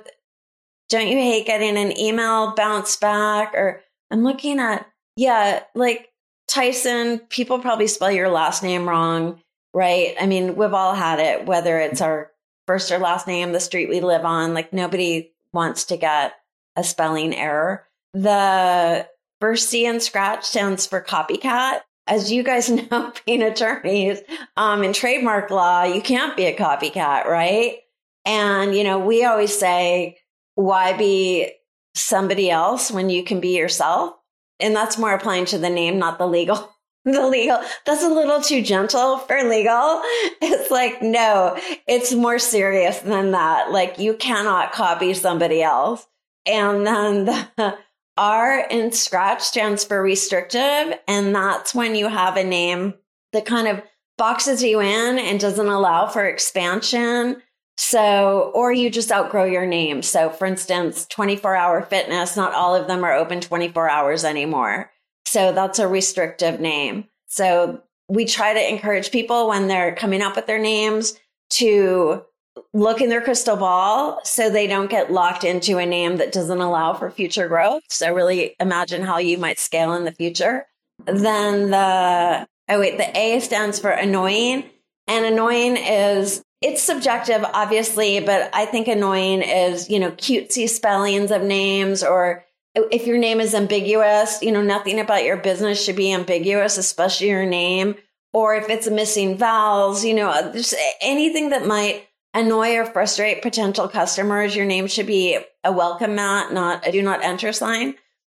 don't 0.89 1.09
you 1.09 1.17
hate 1.17 1.47
getting 1.47 1.77
an 1.77 1.99
email 1.99 2.55
bounce 2.55 2.97
back? 2.97 3.55
Or 3.55 3.83
I'm 4.11 4.23
looking 4.23 4.59
at, 4.61 4.87
yeah, 5.17 5.63
like 5.75 6.11
Tyson, 6.49 7.19
people 7.31 7.59
probably 7.59 7.87
spell 7.87 8.11
your 8.11 8.29
last 8.29 8.63
name 8.63 8.89
wrong, 8.89 9.41
right? 9.75 10.15
I 10.21 10.27
mean, 10.27 10.57
we've 10.57 10.75
all 10.75 10.95
had 10.95 11.19
it, 11.19 11.47
whether 11.47 11.79
it's 11.79 12.01
our 12.01 12.31
first 12.67 12.91
or 12.91 12.99
last 12.99 13.27
name, 13.27 13.53
the 13.53 13.61
street 13.61 13.89
we 13.89 14.01
live 14.01 14.25
on, 14.25 14.55
like 14.55 14.73
nobody 14.73 15.33
wants 15.53 15.85
to 15.85 15.97
get 15.97 16.35
a 16.77 16.85
spelling 16.85 17.35
error. 17.35 17.87
The 18.13 19.09
first 19.41 19.69
C 19.69 19.87
in 19.87 20.01
Scratch 20.01 20.45
stands 20.45 20.87
for 20.87 21.01
copycat. 21.01 21.81
As 22.07 22.31
you 22.31 22.43
guys 22.43 22.71
know, 22.91 23.13
being 23.25 23.43
attorneys 23.43 24.21
um, 24.57 24.83
in 24.85 24.93
trademark 24.93 25.51
law, 25.51 25.83
you 25.83 26.01
can't 26.01 26.37
be 26.37 26.47
a 26.47 26.57
copycat, 26.57 27.25
right? 27.25 27.79
And, 28.27 28.75
you 28.75 28.83
know, 28.83 28.99
we 28.99 29.25
always 29.25 29.57
say, 29.57 30.19
why 30.57 30.97
be 30.97 31.53
somebody 31.95 32.51
else 32.51 32.91
when 32.91 33.09
you 33.09 33.23
can 33.23 33.41
be 33.41 33.57
yourself? 33.57 34.15
And 34.59 34.75
that's 34.75 34.99
more 34.99 35.15
applying 35.15 35.45
to 35.47 35.59
the 35.59 35.71
name, 35.71 35.99
not 35.99 36.19
the 36.19 36.27
legal. 36.27 36.73
the 37.05 37.27
legal, 37.29 37.61
that's 37.85 38.03
a 38.03 38.09
little 38.09 38.41
too 38.41 38.63
gentle 38.63 39.19
for 39.19 39.43
legal. 39.49 40.03
It's 40.43 40.71
like, 40.71 41.01
no, 41.01 41.57
it's 41.87 42.13
more 42.13 42.39
serious 42.39 42.99
than 42.99 43.31
that. 43.31 43.71
Like 43.71 43.99
you 43.99 44.15
cannot 44.15 44.73
copy 44.73 45.15
somebody 45.15 45.63
else. 45.63 46.05
And 46.45 46.87
then 46.87 47.25
the 47.57 47.79
R 48.17 48.67
in 48.69 48.91
scratch 48.93 49.43
stands 49.43 49.85
for 49.85 50.03
restrictive. 50.03 50.99
And 51.07 51.35
that's 51.35 51.75
when 51.75 51.95
you 51.95 52.09
have 52.09 52.37
a 52.37 52.45
name 52.45 52.95
that 53.33 53.47
kind 53.47 53.69
of 53.69 53.83
boxes 54.19 54.63
you 54.63 54.81
in 54.81 55.19
and 55.19 55.39
doesn't 55.39 55.69
allow 55.69 56.07
for 56.07 56.25
expansion 56.25 57.43
so, 57.77 58.51
or 58.55 58.73
you 58.73 58.91
just 58.91 59.13
outgrow 59.13 59.45
your 59.45 59.67
name. 59.67 60.03
So, 60.03 60.31
for 60.31 60.47
instance, 60.47 61.07
24 61.09 61.55
hour 61.57 61.83
fitness, 61.83 62.37
not 62.37 62.55
all 62.55 62.75
of 62.75 62.87
them 62.87 63.05
are 63.05 63.13
open 63.13 63.41
24 63.41 63.89
hours 63.89 64.25
anymore. 64.25 64.91
So, 65.27 65.53
that's 65.53 65.79
a 65.79 65.89
restrictive 65.89 66.61
name. 66.61 67.09
So 67.27 67.83
we 68.09 68.25
try 68.25 68.55
to 68.55 68.69
encourage 68.69 69.11
people 69.11 69.49
when 69.49 69.69
they're 69.69 69.95
coming 69.95 70.23
up 70.23 70.37
with 70.37 70.47
their 70.47 70.59
names 70.59 71.19
to 71.51 72.25
look 72.73 73.01
in 73.01 73.11
their 73.11 73.21
crystal 73.21 73.57
ball 73.57 74.21
so 74.25 74.49
they 74.49 74.67
don't 74.67 74.91
get 74.91 75.13
locked 75.13 75.45
into 75.45 75.77
a 75.79 75.85
name 75.85 76.17
that 76.17 76.33
doesn't 76.33 76.61
allow 76.61 76.95
for 76.95 77.11
future 77.11 77.49
growth. 77.49 77.83
So 77.89 78.15
really 78.15 78.57
imagine 78.59 79.03
how 79.03 79.19
you 79.19 79.39
might 79.39 79.59
scale 79.59 79.93
in 79.95 80.05
the 80.05 80.13
future. 80.13 80.67
Then 81.05 81.71
the, 81.71 82.47
oh 82.69 82.81
wait, 82.81 82.97
the 82.97 83.17
A 83.17 83.41
stands 83.41 83.79
for 83.79 83.91
annoying. 83.91 84.65
And 85.09 85.25
annoying 85.25 85.77
is, 85.77 86.43
it's 86.63 86.83
subjective, 86.83 87.45
obviously, 87.45 88.21
but 88.21 88.51
I 88.55 88.67
think 88.67 88.89
annoying 88.89 89.43
is, 89.43 89.91
you 89.91 89.99
know, 89.99 90.11
cutesy 90.13 90.69
spellings 90.69 91.31
of 91.31 91.43
names 91.43 92.03
or 92.03 92.45
if 92.75 93.07
your 93.07 93.19
name 93.19 93.41
is 93.41 93.55
ambiguous, 93.55 94.43
you 94.43 94.53
know, 94.53 94.63
nothing 94.63 95.01
about 95.01 95.25
your 95.25 95.37
business 95.37 95.83
should 95.83 95.97
be 95.97 96.13
ambiguous, 96.13 96.77
especially 96.77 97.29
your 97.29 97.47
name. 97.47 97.95
Or 98.33 98.55
if 98.55 98.69
it's 98.69 98.89
missing 98.91 99.39
vowels, 99.39 100.05
you 100.05 100.13
know, 100.13 100.53
just 100.53 100.75
anything 101.01 101.51
that 101.51 101.67
might 101.67 102.07
annoy 102.35 102.77
or 102.77 102.85
frustrate 102.85 103.41
potential 103.41 103.89
customers, 103.89 104.55
your 104.55 104.67
name 104.67 104.87
should 104.89 105.07
be 105.07 105.39
a 105.65 105.73
welcome 105.73 106.17
mat, 106.17 106.53
not 106.53 106.87
a 106.87 106.93
do 106.93 107.01
not 107.03 107.25
enter 107.25 107.53
sign. 107.53 107.95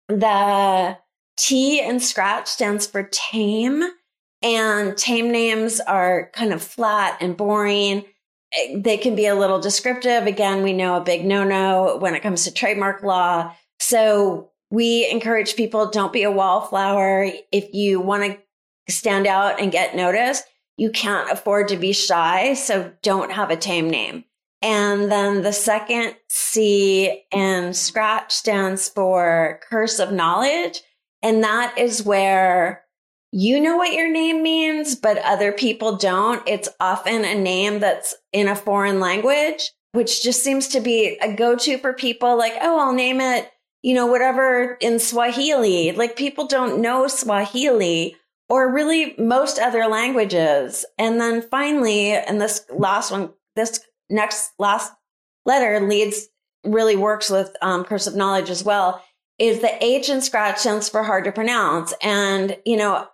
The 0.09 0.99
T 1.39 1.81
in 1.81 2.01
Scratch 2.01 2.47
stands 2.47 2.87
for 2.87 3.09
tame, 3.11 3.83
and 4.43 4.97
tame 4.97 5.31
names 5.31 5.81
are 5.81 6.31
kind 6.33 6.53
of 6.53 6.63
flat 6.63 7.19
and 7.21 7.37
boring. 7.37 8.05
They 8.75 8.97
can 8.97 9.17
be 9.17 9.27
a 9.27 9.35
little 9.35 9.61
descriptive. 9.61 10.27
Again, 10.27 10.63
we 10.63 10.73
know 10.73 10.97
a 10.97 11.05
big 11.05 11.25
no 11.25 11.45
no 11.45 11.97
when 11.99 12.15
it 12.15 12.23
comes 12.23 12.45
to 12.45 12.53
trademark 12.53 13.03
law. 13.03 13.55
So 13.79 14.51
we 14.71 15.09
encourage 15.11 15.57
people 15.57 15.91
don't 15.91 16.13
be 16.13 16.23
a 16.23 16.31
wallflower. 16.31 17.31
If 17.53 17.73
you 17.75 18.01
want 18.01 18.39
to 18.87 18.93
stand 18.93 19.27
out 19.27 19.61
and 19.61 19.73
get 19.73 19.97
noticed, 19.97 20.45
you 20.77 20.91
can't 20.91 21.31
afford 21.31 21.69
to 21.69 21.77
be 21.77 21.93
shy. 21.93 22.55
So 22.55 22.93
don't 23.03 23.33
have 23.33 23.51
a 23.51 23.57
tame 23.57 23.91
name. 23.91 24.25
And 24.63 25.11
then 25.11 25.43
the 25.43 25.53
second 25.53 26.17
C 26.29 27.25
in 27.31 27.75
Scratch 27.75 28.33
stands 28.33 28.89
for 28.89 29.61
curse 29.69 29.99
of 29.99 30.13
knowledge. 30.13 30.83
And 31.23 31.45
that 31.45 31.77
is 31.79 32.03
where 32.03 32.86
you 33.39 33.61
know 33.61 33.77
what 33.77 33.93
your 33.93 34.11
name 34.11 34.43
means, 34.43 34.95
but 34.95 35.19
other 35.19 35.53
people 35.53 35.97
don't. 35.97 36.43
It's 36.49 36.71
often 36.81 37.23
a 37.23 37.35
name 37.35 37.81
that's 37.81 38.15
in 38.33 38.49
a 38.49 38.57
foreign 38.57 38.99
language, 38.99 39.73
which 39.93 40.23
just 40.23 40.43
seems 40.43 40.69
to 40.69 40.81
be 40.81 41.19
a 41.21 41.35
go 41.35 41.55
to 41.55 41.77
for 41.77 41.93
people 41.93 42.39
like, 42.39 42.55
oh, 42.63 42.79
I'll 42.79 42.95
name 42.95 43.21
it, 43.21 43.51
you 43.83 43.93
know, 43.93 44.07
whatever 44.07 44.79
in 44.81 44.99
Swahili. 44.99 45.93
Like 45.93 46.17
people 46.17 46.47
don't 46.47 46.81
know 46.81 47.09
Swahili 47.09 48.17
or 48.49 48.73
really 48.73 49.15
most 49.19 49.59
other 49.59 49.87
languages. 49.87 50.87
And 50.97 51.21
then 51.21 51.43
finally, 51.43 52.13
and 52.13 52.41
this 52.41 52.65
last 52.71 53.11
one, 53.11 53.35
this 53.55 53.81
next 54.09 54.53
last 54.59 54.95
letter 55.45 55.87
leads 55.87 56.27
really 56.65 56.97
works 56.97 57.29
with 57.29 57.55
um, 57.61 57.85
curse 57.85 58.07
of 58.07 58.17
knowledge 58.17 58.49
as 58.49 58.65
well. 58.65 59.05
Is 59.39 59.61
the 59.61 59.85
H 59.85 60.09
in 60.09 60.23
Scratch 60.23 60.59
stands 60.59 60.89
for 60.89 61.03
hard 61.03 61.25
to 61.25 61.33
pronounce, 61.33 61.93
and 62.03 62.57
you 62.65 62.77
know, 62.77 63.07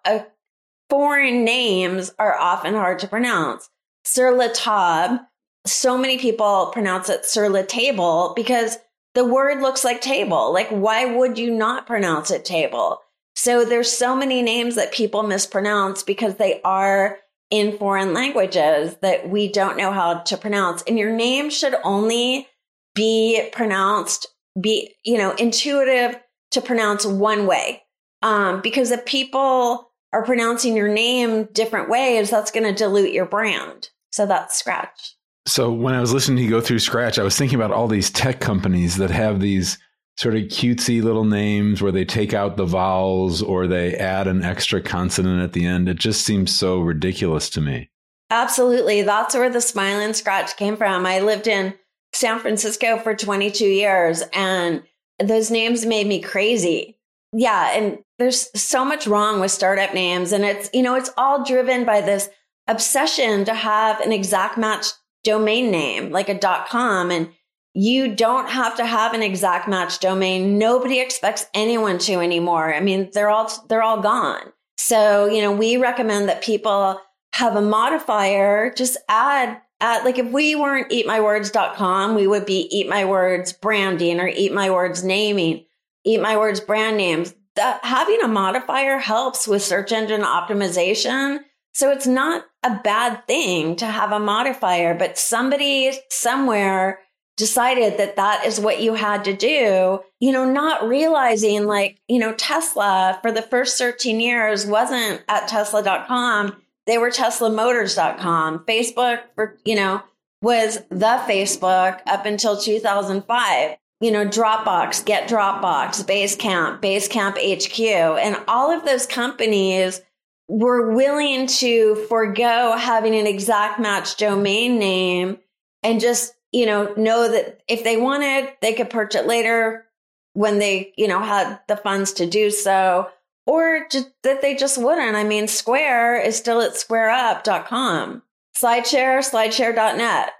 foreign 0.88 1.44
names 1.44 2.12
are 2.18 2.38
often 2.38 2.74
hard 2.74 2.98
to 3.00 3.08
pronounce. 3.08 3.68
Sur 4.04 4.32
la 4.34 4.48
table, 4.52 5.20
so 5.66 5.96
many 5.96 6.18
people 6.18 6.70
pronounce 6.72 7.08
it 7.08 7.24
sur 7.24 7.48
la 7.48 7.62
table 7.62 8.32
because 8.36 8.78
the 9.14 9.24
word 9.24 9.60
looks 9.60 9.84
like 9.84 10.00
table. 10.00 10.52
Like, 10.52 10.68
why 10.68 11.04
would 11.04 11.38
you 11.38 11.50
not 11.50 11.86
pronounce 11.86 12.30
it 12.30 12.44
table? 12.44 13.00
So 13.34 13.64
there's 13.64 13.90
so 13.90 14.14
many 14.14 14.42
names 14.42 14.74
that 14.76 14.92
people 14.92 15.22
mispronounce 15.22 16.02
because 16.02 16.36
they 16.36 16.60
are 16.62 17.18
in 17.50 17.76
foreign 17.78 18.14
languages 18.14 18.96
that 19.02 19.28
we 19.28 19.48
don't 19.48 19.76
know 19.76 19.92
how 19.92 20.20
to 20.20 20.36
pronounce. 20.36 20.82
And 20.82 20.98
your 20.98 21.12
name 21.12 21.50
should 21.50 21.74
only 21.84 22.48
be 22.94 23.48
pronounced, 23.52 24.26
be, 24.60 24.94
you 25.04 25.18
know, 25.18 25.32
intuitive 25.32 26.20
to 26.52 26.60
pronounce 26.60 27.06
one 27.06 27.46
way. 27.46 27.82
Um, 28.22 28.60
because 28.60 28.90
if 28.90 29.04
people 29.04 29.90
are 30.12 30.24
pronouncing 30.24 30.76
your 30.76 30.88
name 30.88 31.48
different 31.52 31.88
ways, 31.88 32.30
that's 32.30 32.50
going 32.50 32.64
to 32.64 32.72
dilute 32.72 33.12
your 33.12 33.26
brand. 33.26 33.88
So 34.10 34.26
that's 34.26 34.56
Scratch. 34.56 35.16
So 35.46 35.72
when 35.72 35.94
I 35.94 36.00
was 36.00 36.12
listening 36.12 36.36
to 36.36 36.42
you 36.44 36.50
go 36.50 36.60
through 36.60 36.78
Scratch, 36.78 37.18
I 37.18 37.24
was 37.24 37.36
thinking 37.36 37.56
about 37.56 37.72
all 37.72 37.88
these 37.88 38.10
tech 38.10 38.40
companies 38.40 38.96
that 38.98 39.10
have 39.10 39.40
these 39.40 39.78
sort 40.16 40.36
of 40.36 40.42
cutesy 40.42 41.02
little 41.02 41.24
names 41.24 41.80
where 41.80 41.90
they 41.90 42.04
take 42.04 42.34
out 42.34 42.56
the 42.56 42.66
vowels 42.66 43.42
or 43.42 43.66
they 43.66 43.94
add 43.94 44.26
an 44.26 44.44
extra 44.44 44.80
consonant 44.80 45.42
at 45.42 45.52
the 45.52 45.64
end. 45.64 45.88
It 45.88 45.98
just 45.98 46.24
seems 46.24 46.54
so 46.54 46.80
ridiculous 46.80 47.48
to 47.50 47.60
me. 47.60 47.90
Absolutely. 48.30 49.02
That's 49.02 49.34
where 49.34 49.50
the 49.50 49.60
Smiling 49.60 50.14
Scratch 50.14 50.56
came 50.56 50.76
from. 50.76 51.06
I 51.06 51.20
lived 51.20 51.46
in 51.46 51.74
San 52.14 52.38
Francisco 52.38 52.98
for 52.98 53.14
22 53.14 53.64
years 53.64 54.22
and 54.32 54.82
those 55.18 55.50
names 55.50 55.86
made 55.86 56.06
me 56.06 56.20
crazy. 56.20 56.98
Yeah. 57.32 57.70
And 57.74 57.98
there's 58.18 58.48
so 58.60 58.84
much 58.84 59.06
wrong 59.06 59.40
with 59.40 59.50
startup 59.50 59.94
names. 59.94 60.32
And 60.32 60.44
it's, 60.44 60.68
you 60.74 60.82
know, 60.82 60.94
it's 60.94 61.10
all 61.16 61.44
driven 61.44 61.84
by 61.84 62.00
this 62.00 62.28
obsession 62.68 63.44
to 63.46 63.54
have 63.54 64.00
an 64.00 64.12
exact 64.12 64.58
match 64.58 64.86
domain 65.24 65.70
name, 65.70 66.10
like 66.10 66.28
a 66.28 66.38
.com. 66.68 67.10
And 67.10 67.30
you 67.74 68.14
don't 68.14 68.50
have 68.50 68.76
to 68.76 68.84
have 68.84 69.14
an 69.14 69.22
exact 69.22 69.66
match 69.66 69.98
domain. 70.00 70.58
Nobody 70.58 71.00
expects 71.00 71.46
anyone 71.54 71.98
to 72.00 72.14
anymore. 72.14 72.74
I 72.74 72.80
mean, 72.80 73.10
they're 73.12 73.30
all, 73.30 73.50
they're 73.68 73.82
all 73.82 74.02
gone. 74.02 74.52
So, 74.76 75.26
you 75.26 75.40
know, 75.40 75.52
we 75.52 75.76
recommend 75.76 76.28
that 76.28 76.42
people 76.42 77.00
have 77.34 77.56
a 77.56 77.62
modifier, 77.62 78.74
just 78.74 78.98
add, 79.08 79.58
add, 79.82 80.04
like 80.04 80.18
if 80.18 80.30
we 80.30 80.54
weren't 80.54 80.90
eatmywords.com, 80.90 82.14
we 82.14 82.26
would 82.26 82.46
be 82.46 82.68
eat 82.70 82.88
my 82.88 83.04
words 83.04 83.52
branding 83.52 84.20
or 84.20 84.28
eat 84.28 84.52
my 84.52 84.70
words 84.70 85.04
naming, 85.04 85.64
eat 86.04 86.20
my 86.20 86.36
words 86.36 86.60
brand 86.60 86.96
names. 86.96 87.34
That 87.56 87.84
having 87.84 88.22
a 88.22 88.28
modifier 88.28 88.98
helps 88.98 89.46
with 89.46 89.62
search 89.62 89.92
engine 89.92 90.22
optimization. 90.22 91.40
So 91.74 91.90
it's 91.90 92.06
not 92.06 92.44
a 92.62 92.80
bad 92.82 93.26
thing 93.26 93.76
to 93.76 93.86
have 93.86 94.12
a 94.12 94.18
modifier, 94.18 94.94
but 94.94 95.18
somebody 95.18 95.92
somewhere 96.08 97.00
decided 97.36 97.98
that 97.98 98.16
that 98.16 98.44
is 98.46 98.60
what 98.60 98.80
you 98.80 98.94
had 98.94 99.24
to 99.24 99.34
do, 99.34 100.00
you 100.20 100.32
know, 100.32 100.44
not 100.44 100.86
realizing 100.86 101.64
like, 101.66 101.98
you 102.08 102.18
know, 102.18 102.34
Tesla 102.34 103.18
for 103.22 103.32
the 103.32 103.42
first 103.42 103.78
13 103.78 104.20
years 104.20 104.66
wasn't 104.66 105.22
at 105.28 105.48
tesla.com. 105.48 106.61
They 106.86 106.98
were 106.98 107.10
teslamotors.com. 107.10 108.64
Facebook 108.66 109.20
for, 109.34 109.58
you 109.64 109.76
know, 109.76 110.02
was 110.40 110.78
the 110.88 111.22
Facebook 111.26 112.00
up 112.06 112.26
until 112.26 112.56
2005. 112.56 113.76
You 114.00 114.10
know, 114.10 114.26
Dropbox, 114.26 115.04
Get 115.04 115.28
Dropbox, 115.28 116.04
Basecamp, 116.04 116.80
Basecamp 116.82 117.38
HQ, 117.38 117.80
and 118.18 118.36
all 118.48 118.72
of 118.72 118.84
those 118.84 119.06
companies 119.06 120.02
were 120.48 120.92
willing 120.92 121.46
to 121.46 121.94
forego 122.08 122.76
having 122.76 123.14
an 123.14 123.28
exact 123.28 123.78
match 123.78 124.16
domain 124.16 124.78
name 124.80 125.38
and 125.84 126.00
just 126.00 126.34
you 126.52 126.66
know, 126.66 126.92
know 126.96 127.30
that 127.30 127.62
if 127.66 127.82
they 127.82 127.96
wanted, 127.96 128.52
they 128.60 128.74
could 128.74 128.90
purchase 128.90 129.22
it 129.22 129.26
later 129.26 129.86
when 130.34 130.58
they, 130.58 130.92
you 130.96 131.08
know, 131.08 131.20
had 131.20 131.58
the 131.66 131.76
funds 131.76 132.12
to 132.12 132.26
do 132.26 132.50
so, 132.50 133.10
or 133.46 133.86
just, 133.90 134.10
that 134.22 134.42
they 134.42 134.54
just 134.54 134.78
wouldn't. 134.78 135.16
I 135.16 135.24
mean, 135.24 135.48
Square 135.48 136.20
is 136.22 136.36
still 136.36 136.60
at 136.60 136.72
squareup.com, 136.72 138.22
SlideShare, 138.56 139.18
slideshare.net. 139.18 140.30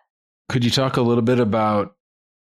Could 0.49 0.65
you 0.65 0.71
talk 0.71 0.97
a 0.97 1.03
little 1.03 1.23
bit 1.23 1.39
about 1.39 1.97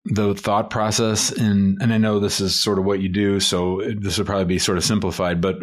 the 0.07 0.35
thought 0.35 0.71
process 0.71 1.31
and 1.31 1.77
and 1.83 1.93
I 1.93 1.99
know 1.99 2.19
this 2.19 2.41
is 2.41 2.59
sort 2.59 2.79
of 2.79 2.87
what 2.87 3.01
you 3.01 3.09
do, 3.11 3.39
so 3.39 3.83
this 3.99 4.17
would 4.17 4.27
probably 4.27 4.47
be 4.47 4.59
sort 4.59 4.79
of 4.79 4.85
simplified, 4.85 5.41
but 5.43 5.61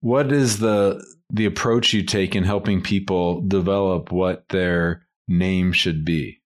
what 0.00 0.30
is 0.30 0.58
the 0.58 1.02
the 1.30 1.46
approach 1.46 1.92
you 1.92 2.02
take 2.02 2.36
in 2.36 2.44
helping 2.44 2.82
people 2.82 3.40
develop 3.42 4.12
what 4.12 4.48
their 4.48 5.06
name 5.26 5.72
should 5.72 6.04
be? 6.04 6.40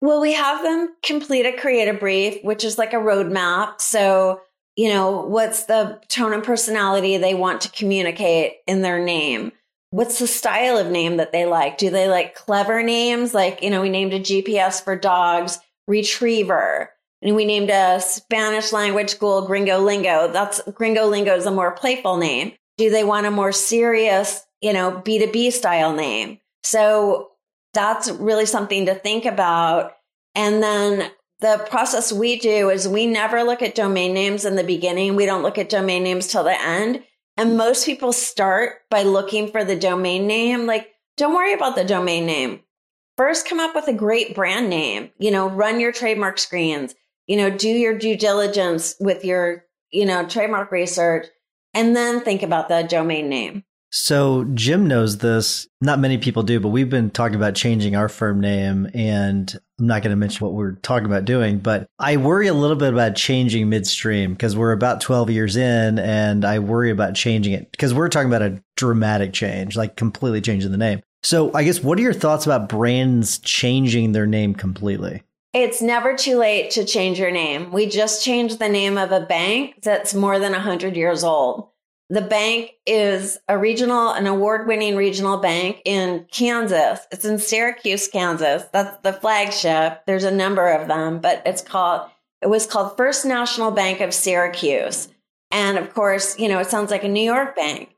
Well, 0.00 0.20
we 0.20 0.32
have 0.32 0.62
them 0.62 0.94
complete 1.02 1.44
a 1.44 1.56
creative 1.56 1.98
brief, 1.98 2.38
which 2.42 2.64
is 2.64 2.78
like 2.78 2.92
a 2.92 2.98
roadmap. 2.98 3.80
So, 3.80 4.40
you 4.78 4.88
know, 4.88 5.22
what's 5.22 5.64
the 5.64 6.00
tone 6.06 6.32
and 6.32 6.44
personality 6.44 7.16
they 7.16 7.34
want 7.34 7.60
to 7.62 7.70
communicate 7.70 8.58
in 8.68 8.80
their 8.80 9.04
name? 9.04 9.50
What's 9.90 10.20
the 10.20 10.28
style 10.28 10.78
of 10.78 10.86
name 10.86 11.16
that 11.16 11.32
they 11.32 11.46
like? 11.46 11.78
Do 11.78 11.90
they 11.90 12.08
like 12.08 12.36
clever 12.36 12.80
names? 12.80 13.34
Like, 13.34 13.60
you 13.60 13.70
know, 13.70 13.82
we 13.82 13.88
named 13.88 14.14
a 14.14 14.20
GPS 14.20 14.80
for 14.80 14.96
dogs, 14.96 15.58
Retriever. 15.88 16.90
And 17.22 17.34
we 17.34 17.44
named 17.44 17.70
a 17.70 18.00
Spanish 18.00 18.72
language 18.72 19.10
school 19.10 19.44
Gringo 19.44 19.80
Lingo. 19.80 20.30
That's 20.32 20.60
Gringo 20.70 21.08
Lingo 21.08 21.34
is 21.34 21.46
a 21.46 21.50
more 21.50 21.72
playful 21.72 22.16
name. 22.16 22.52
Do 22.76 22.88
they 22.88 23.02
want 23.02 23.26
a 23.26 23.32
more 23.32 23.50
serious, 23.50 24.46
you 24.60 24.72
know, 24.72 25.02
B2B 25.04 25.50
style 25.50 25.92
name? 25.92 26.38
So 26.62 27.30
that's 27.74 28.08
really 28.12 28.46
something 28.46 28.86
to 28.86 28.94
think 28.94 29.24
about. 29.24 29.94
And 30.36 30.62
then 30.62 31.10
the 31.40 31.64
process 31.70 32.12
we 32.12 32.38
do 32.38 32.68
is 32.70 32.88
we 32.88 33.06
never 33.06 33.42
look 33.44 33.62
at 33.62 33.74
domain 33.74 34.12
names 34.12 34.44
in 34.44 34.56
the 34.56 34.64
beginning. 34.64 35.16
We 35.16 35.26
don't 35.26 35.42
look 35.42 35.58
at 35.58 35.68
domain 35.68 36.02
names 36.02 36.26
till 36.26 36.44
the 36.44 36.60
end 36.60 37.04
And 37.38 37.56
most 37.56 37.86
people 37.86 38.12
start 38.12 38.80
by 38.90 39.04
looking 39.04 39.48
for 39.52 39.64
the 39.64 39.76
domain 39.76 40.26
name. 40.26 40.66
Like, 40.66 40.90
don't 41.16 41.34
worry 41.34 41.54
about 41.54 41.76
the 41.76 41.84
domain 41.84 42.26
name. 42.26 42.60
First, 43.16 43.48
come 43.48 43.60
up 43.60 43.76
with 43.76 43.86
a 43.86 43.92
great 43.92 44.34
brand 44.34 44.68
name. 44.68 45.10
You 45.18 45.30
know, 45.30 45.48
run 45.48 45.78
your 45.78 45.92
trademark 45.92 46.38
screens. 46.38 46.96
You 47.28 47.36
know, 47.36 47.48
do 47.48 47.68
your 47.68 47.96
due 47.96 48.16
diligence 48.16 48.96
with 48.98 49.24
your, 49.24 49.64
you 49.92 50.04
know, 50.04 50.26
trademark 50.26 50.72
research, 50.72 51.28
and 51.74 51.94
then 51.94 52.20
think 52.22 52.42
about 52.42 52.68
the 52.68 52.82
domain 52.82 53.28
name. 53.28 53.62
So 53.90 54.44
Jim 54.54 54.86
knows 54.86 55.18
this. 55.18 55.66
Not 55.80 55.98
many 55.98 56.18
people 56.18 56.42
do, 56.42 56.60
but 56.60 56.68
we've 56.68 56.90
been 56.90 57.10
talking 57.10 57.36
about 57.36 57.54
changing 57.54 57.96
our 57.96 58.08
firm 58.08 58.40
name 58.40 58.88
and 58.92 59.58
I'm 59.78 59.86
not 59.86 60.02
going 60.02 60.10
to 60.10 60.16
mention 60.16 60.44
what 60.44 60.54
we're 60.54 60.72
talking 60.72 61.06
about 61.06 61.24
doing, 61.24 61.58
but 61.58 61.88
I 61.98 62.16
worry 62.16 62.48
a 62.48 62.54
little 62.54 62.76
bit 62.76 62.92
about 62.92 63.16
changing 63.16 63.68
midstream 63.68 64.32
because 64.32 64.56
we're 64.56 64.72
about 64.72 65.00
12 65.00 65.30
years 65.30 65.56
in 65.56 65.98
and 65.98 66.44
I 66.44 66.58
worry 66.58 66.90
about 66.90 67.14
changing 67.14 67.54
it 67.54 67.70
because 67.70 67.94
we're 67.94 68.08
talking 68.08 68.28
about 68.28 68.42
a 68.42 68.62
dramatic 68.76 69.32
change, 69.32 69.76
like 69.76 69.96
completely 69.96 70.40
changing 70.40 70.70
the 70.70 70.78
name. 70.78 71.00
So 71.22 71.52
I 71.54 71.64
guess 71.64 71.82
what 71.82 71.98
are 71.98 72.02
your 72.02 72.12
thoughts 72.12 72.44
about 72.44 72.68
brands 72.68 73.38
changing 73.38 74.12
their 74.12 74.26
name 74.26 74.54
completely? 74.54 75.22
It's 75.54 75.80
never 75.80 76.14
too 76.14 76.36
late 76.36 76.70
to 76.72 76.84
change 76.84 77.18
your 77.18 77.30
name. 77.30 77.72
We 77.72 77.86
just 77.86 78.22
changed 78.22 78.58
the 78.58 78.68
name 78.68 78.98
of 78.98 79.12
a 79.12 79.20
bank 79.20 79.76
that's 79.82 80.12
more 80.12 80.38
than 80.38 80.52
100 80.52 80.94
years 80.94 81.24
old. 81.24 81.70
The 82.10 82.22
bank 82.22 82.72
is 82.86 83.38
a 83.48 83.58
regional, 83.58 84.10
an 84.12 84.26
award 84.26 84.66
winning 84.66 84.96
regional 84.96 85.36
bank 85.36 85.82
in 85.84 86.26
Kansas. 86.30 87.00
It's 87.12 87.26
in 87.26 87.38
Syracuse, 87.38 88.08
Kansas. 88.08 88.64
That's 88.72 88.96
the 89.02 89.12
flagship. 89.12 90.06
There's 90.06 90.24
a 90.24 90.30
number 90.30 90.68
of 90.68 90.88
them, 90.88 91.20
but 91.20 91.42
it's 91.44 91.60
called, 91.60 92.08
it 92.40 92.48
was 92.48 92.66
called 92.66 92.96
First 92.96 93.26
National 93.26 93.70
Bank 93.70 94.00
of 94.00 94.14
Syracuse. 94.14 95.08
And 95.50 95.76
of 95.76 95.92
course, 95.92 96.38
you 96.38 96.48
know, 96.48 96.58
it 96.60 96.68
sounds 96.68 96.90
like 96.90 97.04
a 97.04 97.08
New 97.08 97.24
York 97.24 97.54
bank. 97.54 97.94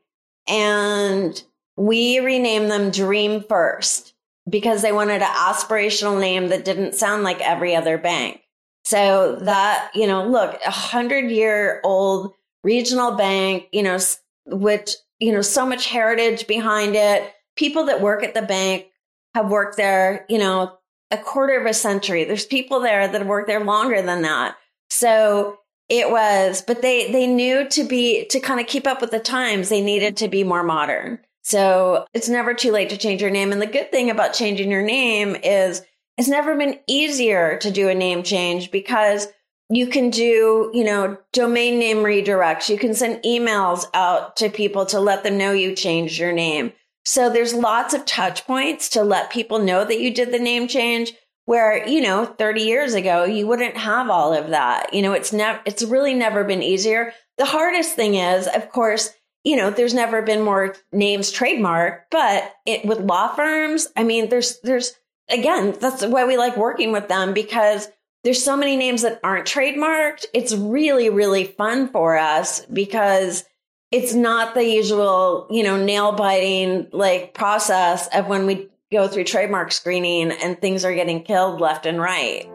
And 0.47 1.41
we 1.77 2.19
renamed 2.19 2.69
them 2.69 2.91
Dream 2.91 3.43
First 3.47 4.13
because 4.49 4.81
they 4.81 4.91
wanted 4.91 5.21
an 5.21 5.33
aspirational 5.33 6.19
name 6.19 6.49
that 6.49 6.65
didn't 6.65 6.95
sound 6.95 7.23
like 7.23 7.39
every 7.39 7.75
other 7.75 7.97
bank. 7.97 8.41
So 8.83 9.37
that, 9.41 9.91
you 9.93 10.07
know, 10.07 10.27
look, 10.27 10.59
a 10.65 10.71
hundred 10.71 11.31
year 11.31 11.79
old 11.83 12.33
regional 12.63 13.13
bank, 13.13 13.67
you 13.71 13.83
know, 13.83 13.97
which, 14.45 14.91
you 15.19 15.31
know, 15.31 15.41
so 15.41 15.65
much 15.65 15.87
heritage 15.87 16.47
behind 16.47 16.95
it. 16.95 17.31
People 17.55 17.85
that 17.85 18.01
work 18.01 18.23
at 18.23 18.33
the 18.33 18.41
bank 18.41 18.87
have 19.35 19.49
worked 19.49 19.77
there, 19.77 20.25
you 20.29 20.37
know, 20.37 20.77
a 21.09 21.17
quarter 21.17 21.59
of 21.59 21.65
a 21.65 21.73
century. 21.73 22.23
There's 22.23 22.45
people 22.45 22.79
there 22.79 23.07
that 23.07 23.19
have 23.19 23.27
worked 23.27 23.47
there 23.47 23.63
longer 23.63 24.01
than 24.01 24.21
that. 24.21 24.55
So 24.89 25.57
it 25.89 26.09
was, 26.09 26.61
but 26.61 26.81
they, 26.81 27.11
they 27.11 27.27
knew 27.27 27.67
to 27.69 27.83
be, 27.83 28.25
to 28.27 28.39
kind 28.39 28.59
of 28.59 28.67
keep 28.67 28.87
up 28.87 29.01
with 29.01 29.11
the 29.11 29.19
times, 29.19 29.69
they 29.69 29.81
needed 29.81 30.17
to 30.17 30.27
be 30.27 30.43
more 30.43 30.63
modern. 30.63 31.19
So 31.43 32.05
it's 32.13 32.29
never 32.29 32.53
too 32.53 32.71
late 32.71 32.89
to 32.91 32.97
change 32.97 33.21
your 33.21 33.31
name. 33.31 33.51
And 33.51 33.61
the 33.61 33.67
good 33.67 33.91
thing 33.91 34.09
about 34.09 34.33
changing 34.33 34.71
your 34.71 34.83
name 34.83 35.35
is 35.35 35.81
it's 36.17 36.27
never 36.27 36.55
been 36.55 36.79
easier 36.87 37.57
to 37.57 37.71
do 37.71 37.89
a 37.89 37.95
name 37.95 38.23
change 38.23 38.71
because 38.71 39.27
you 39.71 39.87
can 39.87 40.09
do, 40.09 40.69
you 40.73 40.83
know, 40.83 41.17
domain 41.31 41.79
name 41.79 41.97
redirects. 41.97 42.67
You 42.67 42.77
can 42.77 42.93
send 42.93 43.23
emails 43.23 43.85
out 43.93 44.35
to 44.37 44.49
people 44.49 44.85
to 44.87 44.99
let 44.99 45.23
them 45.23 45.37
know 45.37 45.53
you 45.53 45.73
changed 45.73 46.19
your 46.19 46.33
name. 46.33 46.73
So 47.05 47.29
there's 47.29 47.53
lots 47.53 47.93
of 47.93 48.05
touch 48.05 48.45
points 48.45 48.89
to 48.89 49.03
let 49.03 49.31
people 49.31 49.59
know 49.59 49.85
that 49.85 50.01
you 50.01 50.13
did 50.13 50.31
the 50.31 50.39
name 50.39 50.67
change 50.67 51.13
where, 51.45 51.87
you 51.87 52.01
know, 52.01 52.25
30 52.25 52.61
years 52.61 52.93
ago, 52.93 53.23
you 53.23 53.47
wouldn't 53.47 53.77
have 53.77 54.09
all 54.09 54.33
of 54.33 54.49
that. 54.49 54.93
You 54.93 55.01
know, 55.01 55.13
it's 55.13 55.33
never, 55.33 55.59
it's 55.65 55.83
really 55.83 56.13
never 56.13 56.43
been 56.43 56.61
easier. 56.61 57.13
The 57.37 57.45
hardest 57.45 57.95
thing 57.95 58.15
is, 58.15 58.47
of 58.47 58.69
course, 58.69 59.09
you 59.43 59.55
know, 59.55 59.71
there's 59.71 59.93
never 59.93 60.21
been 60.21 60.41
more 60.41 60.75
names 60.91 61.31
trademarked, 61.31 62.01
but 62.11 62.53
it 62.65 62.85
with 62.85 62.99
law 62.99 63.29
firms, 63.29 63.87
I 63.95 64.03
mean, 64.03 64.29
there's, 64.29 64.59
there's, 64.61 64.93
again, 65.29 65.75
that's 65.79 66.05
why 66.05 66.25
we 66.25 66.37
like 66.37 66.57
working 66.57 66.91
with 66.91 67.07
them 67.07 67.33
because 67.33 67.87
there's 68.23 68.43
so 68.43 68.55
many 68.55 68.77
names 68.77 69.01
that 69.01 69.19
aren't 69.23 69.47
trademarked. 69.47 70.25
It's 70.33 70.53
really, 70.53 71.09
really 71.09 71.45
fun 71.45 71.89
for 71.89 72.17
us 72.17 72.65
because 72.67 73.43
it's 73.91 74.13
not 74.13 74.53
the 74.53 74.63
usual, 74.63 75.47
you 75.49 75.63
know, 75.63 75.83
nail 75.83 76.11
biting 76.11 76.87
like 76.91 77.33
process 77.33 78.07
of 78.13 78.27
when 78.27 78.45
we 78.45 78.69
go 78.91 79.07
through 79.07 79.23
trademark 79.23 79.71
screening 79.71 80.31
and 80.31 80.59
things 80.61 80.85
are 80.85 80.93
getting 80.93 81.23
killed 81.23 81.59
left 81.59 81.85
and 81.85 81.99
right. 81.99 82.47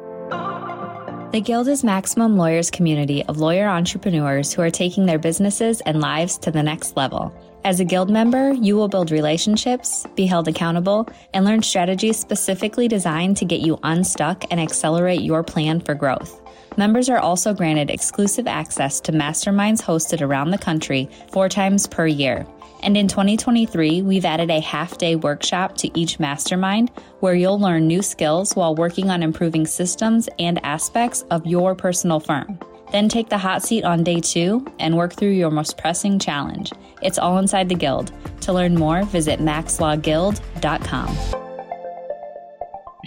The 1.33 1.41
Guild 1.41 1.69
is 1.69 1.83
Maximum 1.83 2.37
Lawyers 2.37 2.71
community 2.71 3.25
of 3.25 3.39
lawyer 3.39 3.69
entrepreneurs 3.69 4.53
who 4.53 4.63
are 4.63 4.71
taking 4.71 5.07
their 5.07 5.19
businesses 5.19 5.81
and 5.83 6.01
lives 6.01 6.39
to 6.39 6.51
the 6.51 6.63
next 6.63 6.97
level. 6.97 7.35
As 7.67 7.81
a 7.81 7.85
Guild 7.85 8.11
member, 8.11 8.53
you 8.53 8.77
will 8.77 8.87
build 8.87 9.11
relationships, 9.11 10.07
be 10.15 10.25
held 10.25 10.47
accountable, 10.47 11.09
and 11.35 11.45
learn 11.45 11.65
strategies 11.65 12.17
specifically 12.17 12.87
designed 12.87 13.37
to 13.39 13.45
get 13.45 13.61
you 13.61 13.81
unstuck 13.83 14.45
and 14.53 14.61
accelerate 14.61 15.23
your 15.23 15.43
plan 15.43 15.81
for 15.81 15.93
growth. 15.93 16.41
Members 16.77 17.09
are 17.09 17.19
also 17.19 17.53
granted 17.53 17.91
exclusive 17.91 18.47
access 18.47 19.01
to 19.01 19.11
masterminds 19.11 19.83
hosted 19.83 20.21
around 20.21 20.53
the 20.53 20.59
country 20.59 21.11
four 21.33 21.49
times 21.49 21.89
per 21.89 22.07
year. 22.07 22.47
And 22.85 22.97
in 22.97 23.09
2023, 23.09 24.01
we've 24.03 24.25
added 24.25 24.49
a 24.49 24.61
half 24.61 24.97
day 24.99 25.17
workshop 25.17 25.77
to 25.79 25.99
each 25.99 26.21
mastermind 26.21 26.93
where 27.19 27.35
you'll 27.35 27.59
learn 27.59 27.89
new 27.89 28.01
skills 28.01 28.55
while 28.55 28.77
working 28.77 29.11
on 29.11 29.25
improving 29.25 29.67
systems 29.67 30.29
and 30.39 30.65
aspects 30.65 31.23
of 31.33 31.45
your 31.45 31.75
personal 31.75 32.21
firm. 32.21 32.61
Then 32.93 33.09
take 33.09 33.29
the 33.29 33.39
hot 33.39 33.63
seat 33.63 33.85
on 33.85 34.05
day 34.05 34.21
two 34.21 34.67
and 34.79 34.97
work 34.97 35.15
through 35.15 35.31
your 35.31 35.51
most 35.51 35.77
pressing 35.77 36.19
challenge. 36.19 36.73
It's 37.03 37.19
all 37.19 37.39
inside 37.39 37.69
the 37.69 37.75
Guild. 37.75 38.13
To 38.43 38.53
learn 38.53 38.75
more, 38.75 39.05
visit 39.05 39.41
maxlawguild.com. 39.41 41.17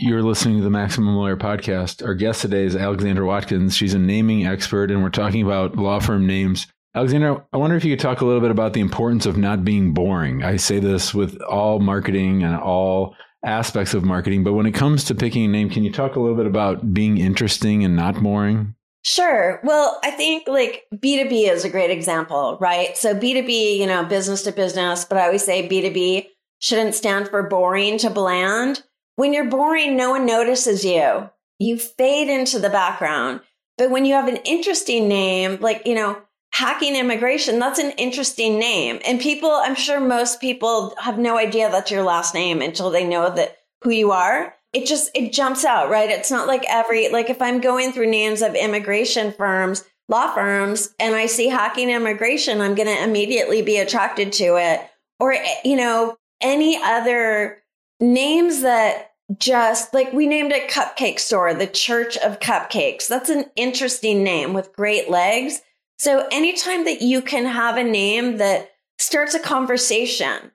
You're 0.02 0.24
listening 0.24 0.58
to 0.58 0.63
the 0.63 0.70
Maximum 0.70 1.15
Lawyer 1.15 1.36
Podcast. 1.36 2.06
Our 2.06 2.13
guest 2.13 2.42
today 2.42 2.63
is 2.63 2.76
Alexandra 2.76 3.26
Watkins. 3.26 3.76
She's 3.76 3.94
a 3.94 4.00
naming 4.00 4.48
expert, 4.48 4.92
and 4.92 5.04
we're 5.04 5.10
talking 5.10 5.44
about 5.44 5.76
law 5.76 6.00
firm 6.00 6.26
names. 6.26 6.68
Alexandra, 6.96 7.46
I 7.52 7.58
wonder 7.58 7.76
if 7.76 7.84
you 7.84 7.92
could 7.92 8.02
talk 8.02 8.22
a 8.22 8.26
little 8.26 8.39
bit 8.39 8.50
about 8.50 8.74
the 8.74 8.80
importance 8.80 9.26
of 9.26 9.38
not 9.38 9.65
being 9.65 9.94
boring. 9.94 10.44
I 10.44 10.56
say 10.56 10.80
this 10.80 11.13
with 11.13 11.42
all 11.42 11.80
marketing 11.80 12.44
and 12.44 12.56
all 12.56 13.13
aspects 13.44 13.94
of 13.94 14.06
marketing, 14.06 14.44
but 14.44 14.54
when 14.54 14.65
it 14.65 14.72
comes 14.72 15.04
to 15.06 15.15
picking 15.15 15.46
a 15.46 15.48
name, 15.50 15.70
can 15.70 15.84
you 15.84 15.92
talk 15.92 16.15
a 16.15 16.20
little 16.20 16.38
bit 16.38 16.48
about 16.48 16.94
being 16.94 17.18
interesting 17.18 17.84
and 17.84 17.96
not 17.96 18.22
boring? 18.24 18.76
Sure. 19.10 19.60
Well, 19.63 20.00
I 20.04 20.12
think 20.12 20.48
like 20.48 20.86
B2B 20.93 21.50
is 21.50 21.65
a 21.65 21.69
great 21.69 21.89
example, 21.89 22.60
right? 22.62 22.95
So 22.95 23.15
B2B, 23.15 23.80
you 23.80 23.88
know, 23.88 24.06
business 24.06 24.43
to 24.43 24.52
business, 24.52 25.04
but 25.04 25.17
I 25.17 25.26
always 25.26 25.43
say 25.43 25.67
B2B 25.67 26.28
shouldn't 26.60 26.93
stand 26.93 27.28
for 27.28 27.41
boring 27.41 27.98
to 27.98 28.12
bland. 28.12 28.84
When 29.15 29.34
you're 29.34 29.50
boring, 29.50 29.98
no 29.98 30.12
one 30.12 30.28
notices 30.28 30.86
you. 30.86 31.28
You 31.58 31.80
fade 31.80 32.30
into 32.30 32.60
the 32.60 32.69
background. 32.69 33.41
But 33.80 33.89
when 33.89 34.06
you 34.06 34.13
have 34.13 34.28
an 34.28 34.38
interesting 34.45 35.08
name, 35.08 35.58
like, 35.60 35.88
you 35.88 35.95
know, 35.95 36.22
hacking 36.52 36.95
immigration, 36.95 37.58
that's 37.58 37.80
an 37.80 37.93
interesting 37.98 38.60
name. 38.60 39.00
And 39.08 39.19
people, 39.19 39.50
I'm 39.50 39.74
sure 39.74 40.00
most 40.00 40.39
people 40.39 40.93
have 41.00 41.17
no 41.17 41.36
idea 41.36 41.72
that's 41.72 41.89
your 41.89 42.04
last 42.04 42.36
name 42.36 42.62
until 42.62 42.91
they 42.91 43.08
know 43.08 43.34
that 43.34 43.58
who 43.82 43.89
you 43.89 44.12
are 44.12 44.54
it 44.73 44.86
just 44.86 45.10
it 45.15 45.34
jumps 45.34 45.65
out, 45.65 45.89
right? 45.89 46.10
It's 46.10 46.32
not 46.32 46.47
like 46.47 46.63
every 46.69 47.10
like 47.10 47.29
if 47.29 47.41
I'm 47.41 47.60
going 47.60 47.91
through 47.91 48.10
names 48.10 48.41
of 48.41 48.55
immigration 48.55 49.32
firms, 49.32 49.84
law 50.08 50.34
firms, 50.34 50.93
and 50.99 51.15
I 51.15 51.25
see 51.25 51.47
hacking 51.47 51.89
immigration, 51.89 52.62
I'm 52.62 52.75
going 52.75 52.88
to 52.88 53.03
immediately 53.03 53.62
be 53.62 53.77
attracted 53.77 54.32
to 54.34 54.58
it. 54.58 54.82
Or 55.19 55.34
eh, 55.34 55.55
you 55.65 55.75
know, 55.75 56.17
any 56.41 56.82
other 56.82 57.63
names 57.99 58.62
that 58.62 59.12
just 59.38 59.93
like 59.93 60.12
we 60.13 60.27
named 60.27 60.51
a 60.51 60.67
cupcake 60.67 61.19
store, 61.19 61.53
the 61.53 61.67
Church 61.67 62.17
of 62.17 62.39
Cupcakes. 62.39 63.08
That's 63.08 63.29
an 63.29 63.45
interesting 63.55 64.23
name 64.23 64.53
with 64.53 64.73
great 64.73 65.10
legs. 65.10 65.62
So 65.99 66.27
anytime 66.32 66.86
that 66.86 67.01
you 67.01 67.21
can 67.21 67.45
have 67.45 67.77
a 67.77 67.84
name 67.84 68.38
that 68.38 68.71
starts 68.97 69.34
a 69.34 69.39
conversation, 69.39 70.51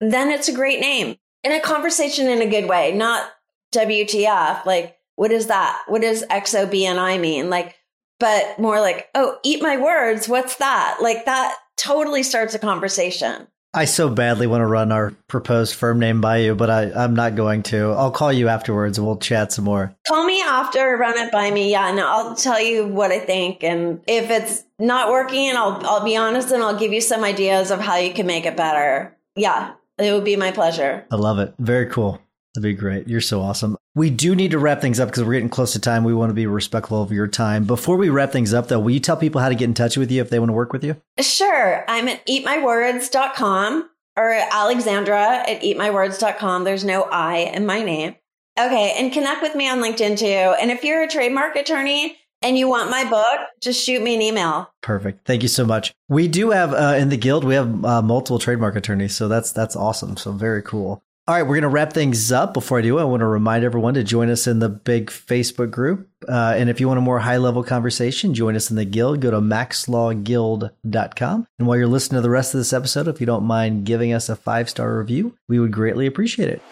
then 0.00 0.30
it's 0.30 0.48
a 0.48 0.54
great 0.54 0.80
name. 0.80 1.16
In 1.42 1.52
a 1.52 1.60
conversation 1.60 2.28
in 2.28 2.42
a 2.42 2.50
good 2.50 2.68
way, 2.68 2.92
not 2.92 3.30
WTF, 3.76 4.64
like, 4.64 4.96
what 5.16 5.32
is 5.32 5.46
that? 5.46 5.82
What 5.86 6.02
does 6.02 6.24
XOBNI 6.24 7.20
mean? 7.20 7.50
Like, 7.50 7.76
but 8.18 8.58
more 8.58 8.80
like, 8.80 9.08
oh, 9.14 9.38
eat 9.42 9.62
my 9.62 9.76
words. 9.76 10.28
What's 10.28 10.56
that? 10.56 10.98
Like, 11.00 11.24
that 11.26 11.56
totally 11.76 12.22
starts 12.22 12.54
a 12.54 12.58
conversation. 12.58 13.46
I 13.76 13.84
so 13.84 14.08
badly 14.08 14.46
want 14.46 14.62
to 14.62 14.66
run 14.66 14.90
our 14.90 15.10
proposed 15.28 15.74
firm 15.74 15.98
name 15.98 16.22
by 16.22 16.38
you, 16.38 16.54
but 16.54 16.70
I, 16.70 16.90
I'm 16.92 17.14
not 17.14 17.34
going 17.34 17.62
to. 17.64 17.92
I'll 17.92 18.10
call 18.10 18.32
you 18.32 18.48
afterwards 18.48 18.96
and 18.96 19.06
we'll 19.06 19.18
chat 19.18 19.52
some 19.52 19.66
more. 19.66 19.94
Call 20.08 20.24
me 20.24 20.40
after, 20.40 20.96
run 20.96 21.18
it 21.18 21.30
by 21.30 21.50
me. 21.50 21.70
Yeah, 21.70 21.90
and 21.90 22.00
I'll 22.00 22.34
tell 22.34 22.58
you 22.58 22.86
what 22.86 23.10
I 23.12 23.18
think. 23.18 23.62
And 23.62 24.00
if 24.06 24.30
it's 24.30 24.64
not 24.78 25.10
working, 25.10 25.50
I'll 25.54 25.84
I'll 25.84 26.04
be 26.04 26.16
honest 26.16 26.50
and 26.52 26.62
I'll 26.62 26.78
give 26.78 26.94
you 26.94 27.02
some 27.02 27.22
ideas 27.22 27.70
of 27.70 27.80
how 27.80 27.96
you 27.96 28.14
can 28.14 28.26
make 28.26 28.46
it 28.46 28.56
better. 28.56 29.14
Yeah, 29.34 29.74
it 29.98 30.10
would 30.10 30.24
be 30.24 30.36
my 30.36 30.52
pleasure. 30.52 31.04
I 31.10 31.16
love 31.16 31.38
it. 31.38 31.52
Very 31.58 31.84
cool. 31.86 32.18
That'd 32.56 32.62
be 32.62 32.74
great. 32.74 33.06
You're 33.06 33.20
so 33.20 33.42
awesome. 33.42 33.76
We 33.94 34.08
do 34.08 34.34
need 34.34 34.50
to 34.50 34.58
wrap 34.58 34.80
things 34.80 34.98
up 34.98 35.08
because 35.08 35.24
we're 35.24 35.34
getting 35.34 35.50
close 35.50 35.74
to 35.74 35.78
time. 35.78 36.04
We 36.04 36.14
want 36.14 36.30
to 36.30 36.34
be 36.34 36.46
respectful 36.46 37.02
of 37.02 37.12
your 37.12 37.28
time. 37.28 37.64
Before 37.64 37.96
we 37.96 38.08
wrap 38.08 38.32
things 38.32 38.54
up, 38.54 38.68
though, 38.68 38.80
will 38.80 38.90
you 38.90 39.00
tell 39.00 39.16
people 39.16 39.40
how 39.40 39.50
to 39.50 39.54
get 39.54 39.66
in 39.66 39.74
touch 39.74 39.96
with 39.96 40.10
you 40.10 40.22
if 40.22 40.30
they 40.30 40.38
want 40.38 40.48
to 40.48 40.54
work 40.54 40.72
with 40.72 40.82
you? 40.82 40.96
Sure. 41.20 41.84
I'm 41.86 42.08
at 42.08 42.26
eatmywords.com 42.26 43.90
or 44.16 44.32
Alexandra 44.32 45.44
at 45.48 45.60
eatmywords.com. 45.62 46.64
There's 46.64 46.84
no 46.84 47.02
I 47.02 47.36
in 47.36 47.66
my 47.66 47.82
name. 47.82 48.16
Okay. 48.58 48.94
And 48.96 49.12
connect 49.12 49.42
with 49.42 49.54
me 49.54 49.68
on 49.68 49.80
LinkedIn 49.80 50.18
too. 50.18 50.24
And 50.60 50.70
if 50.70 50.82
you're 50.82 51.02
a 51.02 51.08
trademark 51.08 51.56
attorney, 51.56 52.16
and 52.42 52.58
you 52.58 52.68
want 52.68 52.90
my 52.90 53.08
book, 53.08 53.48
just 53.60 53.84
shoot 53.84 54.02
me 54.02 54.14
an 54.14 54.22
email. 54.22 54.70
Perfect. 54.82 55.26
Thank 55.26 55.42
you 55.42 55.48
so 55.48 55.64
much. 55.64 55.92
We 56.08 56.28
do 56.28 56.50
have 56.50 56.72
uh, 56.72 56.96
in 56.98 57.08
the 57.08 57.16
guild, 57.16 57.44
we 57.44 57.54
have 57.54 57.84
uh, 57.84 58.02
multiple 58.02 58.38
trademark 58.38 58.76
attorneys, 58.76 59.16
so 59.16 59.26
that's 59.28 59.52
that's 59.52 59.74
awesome. 59.74 60.16
So 60.16 60.32
very 60.32 60.62
cool. 60.62 61.02
All 61.28 61.34
right, 61.34 61.42
we're 61.42 61.56
going 61.56 61.62
to 61.62 61.68
wrap 61.68 61.92
things 61.92 62.30
up. 62.30 62.54
Before 62.54 62.78
I 62.78 62.82
do, 62.82 63.00
I 63.00 63.04
want 63.04 63.18
to 63.18 63.26
remind 63.26 63.64
everyone 63.64 63.94
to 63.94 64.04
join 64.04 64.30
us 64.30 64.46
in 64.46 64.60
the 64.60 64.68
big 64.68 65.10
Facebook 65.10 65.72
group. 65.72 66.08
Uh, 66.28 66.54
and 66.56 66.70
if 66.70 66.80
you 66.80 66.86
want 66.86 66.98
a 66.98 67.02
more 67.02 67.18
high 67.18 67.38
level 67.38 67.64
conversation, 67.64 68.32
join 68.32 68.54
us 68.54 68.70
in 68.70 68.76
the 68.76 68.84
guild. 68.84 69.20
Go 69.20 69.32
to 69.32 69.40
maxlawguild.com. 69.40 71.46
And 71.58 71.66
while 71.66 71.76
you're 71.76 71.88
listening 71.88 72.18
to 72.18 72.22
the 72.22 72.30
rest 72.30 72.54
of 72.54 72.60
this 72.60 72.72
episode, 72.72 73.08
if 73.08 73.18
you 73.18 73.26
don't 73.26 73.42
mind 73.42 73.84
giving 73.84 74.12
us 74.12 74.28
a 74.28 74.36
five 74.36 74.70
star 74.70 74.96
review, 74.96 75.36
we 75.48 75.58
would 75.58 75.72
greatly 75.72 76.06
appreciate 76.06 76.48
it. 76.48 76.62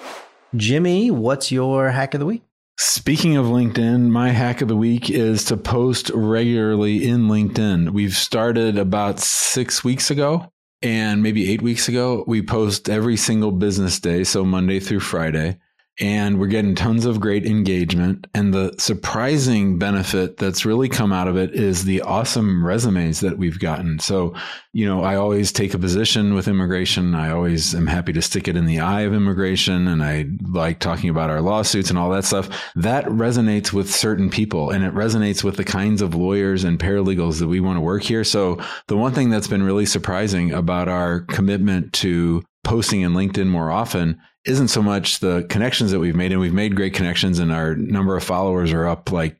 Jimmy, 0.55 1.11
what's 1.11 1.51
your 1.51 1.91
hack 1.91 2.15
of 2.15 2.21
the 2.21 2.27
week? 2.27 2.45
Speaking 2.79 3.37
of 3.37 3.47
LinkedIn, 3.47 4.11
my 4.11 4.31
hack 4.31 4.63
of 4.63 4.69
the 4.69 4.77
week 4.77 5.11
is 5.11 5.45
to 5.47 5.57
post 5.57 6.13
regularly 6.15 7.09
in 7.09 7.23
LinkedIn. 7.23 7.91
We've 7.91 8.15
started 8.15 8.79
about 8.79 9.19
six 9.19 9.83
weeks 9.83 10.13
ago 10.13 10.53
and 10.85 11.23
maybe 11.23 11.51
eight 11.51 11.63
weeks 11.63 11.89
ago. 11.89 12.23
We 12.27 12.43
post 12.43 12.89
every 12.89 13.17
single 13.17 13.51
business 13.51 13.99
day, 13.99 14.23
so 14.23 14.45
Monday 14.45 14.79
through 14.79 15.01
Friday 15.01 15.59
and 16.01 16.41
we're 16.41 16.49
getting 16.49 16.75
tons 16.75 17.07
of 17.07 17.21
great 17.21 17.47
engagement. 17.47 18.27
And 18.35 18.53
the 18.53 18.75
surprising 18.79 19.79
benefit 19.79 20.39
that's 20.39 20.65
really 20.65 20.89
come 20.89 21.13
out 21.13 21.29
of 21.29 21.37
it 21.37 21.55
is 21.55 21.85
the 21.85 22.01
awesome 22.03 22.65
resumes 22.65 23.21
that 23.21 23.39
we've 23.39 23.61
gotten. 23.61 24.01
So, 24.01 24.35
you 24.73 24.87
know, 24.87 25.05
I 25.05 25.15
always 25.15 25.53
take 25.53 25.73
a 25.73 25.79
position 25.79 26.35
with 26.35 26.49
immigration. 26.49 27.15
I 27.15 27.31
always 27.31 27.77
am 27.77 27.87
happy 27.87 28.13
to 28.15 28.23
stick 28.23 28.49
it 28.49 28.57
in 28.57 28.67
the 28.67 28.81
eye 28.81 29.03
of 29.03 29.15
immigration. 29.15 29.87
And 29.87 30.03
I 30.03 30.27
like 30.43 30.81
talking 30.81 31.11
about 31.11 31.31
our 31.31 31.41
lawsuits 31.41 31.91
and 31.91 31.99
all 31.99 32.11
that 32.11 32.25
stuff. 32.25 32.49
That 32.75 33.05
resonates 33.05 33.73
with 33.73 33.95
certain 33.95 34.31
people 34.31 34.71
and 34.71 34.85
it 34.85 34.95
resonates 34.95 35.45
with 35.45 35.57
the 35.57 35.65
kinds 35.65 36.03
of 36.03 36.17
lawyers 36.17 36.65
and 36.65 36.79
paralegals 36.79 37.39
that 37.39 37.47
we 37.49 37.61
want 37.61 37.77
to 37.77 37.81
work 37.83 38.03
here. 38.03 38.25
So 38.25 38.59
the 38.89 38.97
one 38.97 39.13
thing 39.13 39.31
that's 39.31 39.49
been 39.49 39.63
really 39.63 39.87
surprising 39.87 40.53
about 40.53 40.89
our 40.89 41.21
commitment 41.21 41.93
to 41.95 42.43
posting 42.65 43.03
in 43.03 43.13
LinkedIn 43.13 43.47
more 43.47 43.71
often 43.71 44.19
isn't 44.47 44.69
so 44.69 44.83
much 44.83 45.21
the 45.21 45.47
connections 45.49 45.91
that 45.91 46.01
we've 46.01 46.17
made, 46.17 46.33
and 46.33 46.41
we've 46.41 46.55
made 46.55 46.77
great 46.77 46.95
connections, 46.95 47.39
and 47.39 47.53
our 47.53 47.75
number 47.75 48.17
of 48.17 48.25
followers 48.25 48.73
are 48.73 48.87
up 48.87 49.11
like 49.11 49.37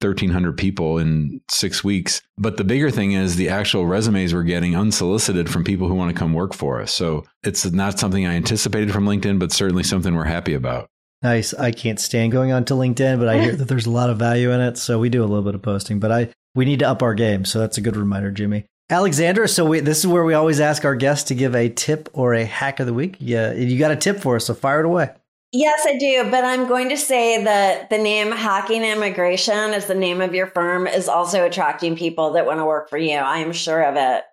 1,300 0.00 0.56
people 0.56 0.98
in 0.98 1.40
six 1.50 1.82
weeks. 1.82 2.20
But 2.36 2.56
the 2.56 2.64
bigger 2.64 2.90
thing 2.90 3.12
is 3.12 3.36
the 3.36 3.48
actual 3.48 3.86
resumes 3.86 4.34
we're 4.34 4.42
getting 4.42 4.76
unsolicited 4.76 5.48
from 5.48 5.64
people 5.64 5.88
who 5.88 5.94
want 5.94 6.14
to 6.14 6.18
come 6.18 6.34
work 6.34 6.54
for 6.54 6.80
us. 6.80 6.92
So 6.92 7.24
it's 7.42 7.64
not 7.72 7.98
something 7.98 8.26
I 8.26 8.34
anticipated 8.34 8.92
from 8.92 9.06
LinkedIn, 9.06 9.38
but 9.38 9.52
certainly 9.52 9.82
something 9.82 10.14
we're 10.14 10.24
happy 10.24 10.54
about. 10.54 10.88
Nice. 11.22 11.54
I 11.54 11.70
can't 11.70 11.98
stand 11.98 12.32
going 12.32 12.52
on 12.52 12.66
to 12.66 12.74
LinkedIn, 12.74 13.18
but 13.18 13.28
I 13.28 13.40
hear 13.40 13.56
that 13.56 13.64
there's 13.64 13.86
a 13.86 13.90
lot 13.90 14.10
of 14.10 14.18
value 14.18 14.50
in 14.52 14.60
it. 14.60 14.76
So 14.76 14.98
we 14.98 15.08
do 15.08 15.22
a 15.22 15.26
little 15.26 15.42
bit 15.42 15.54
of 15.54 15.62
posting, 15.62 15.98
but 15.98 16.12
I 16.12 16.28
we 16.54 16.66
need 16.66 16.80
to 16.80 16.88
up 16.88 17.02
our 17.02 17.14
game. 17.14 17.46
So 17.46 17.58
that's 17.58 17.78
a 17.78 17.80
good 17.80 17.96
reminder, 17.96 18.30
Jimmy. 18.30 18.66
Alexandra, 18.90 19.48
so 19.48 19.64
we, 19.64 19.80
this 19.80 20.00
is 20.00 20.06
where 20.06 20.24
we 20.24 20.34
always 20.34 20.60
ask 20.60 20.84
our 20.84 20.94
guests 20.94 21.28
to 21.28 21.34
give 21.34 21.54
a 21.54 21.70
tip 21.70 22.08
or 22.12 22.34
a 22.34 22.44
hack 22.44 22.80
of 22.80 22.86
the 22.86 22.92
week. 22.92 23.16
Yeah, 23.18 23.52
you 23.52 23.78
got 23.78 23.90
a 23.90 23.96
tip 23.96 24.20
for 24.20 24.36
us, 24.36 24.46
so 24.46 24.54
fire 24.54 24.80
it 24.80 24.86
away. 24.86 25.10
Yes, 25.52 25.86
I 25.86 25.96
do. 25.96 26.28
But 26.30 26.44
I'm 26.44 26.66
going 26.66 26.90
to 26.90 26.96
say 26.96 27.42
that 27.44 27.88
the 27.88 27.96
name 27.96 28.32
Hacking 28.32 28.82
Immigration 28.82 29.54
as 29.54 29.86
the 29.86 29.94
name 29.94 30.20
of 30.20 30.34
your 30.34 30.48
firm 30.48 30.86
is 30.86 31.08
also 31.08 31.46
attracting 31.46 31.96
people 31.96 32.32
that 32.32 32.44
want 32.44 32.58
to 32.58 32.64
work 32.64 32.90
for 32.90 32.98
you. 32.98 33.16
I 33.16 33.38
am 33.38 33.52
sure 33.52 33.82
of 33.82 33.94
it. 33.96 34.24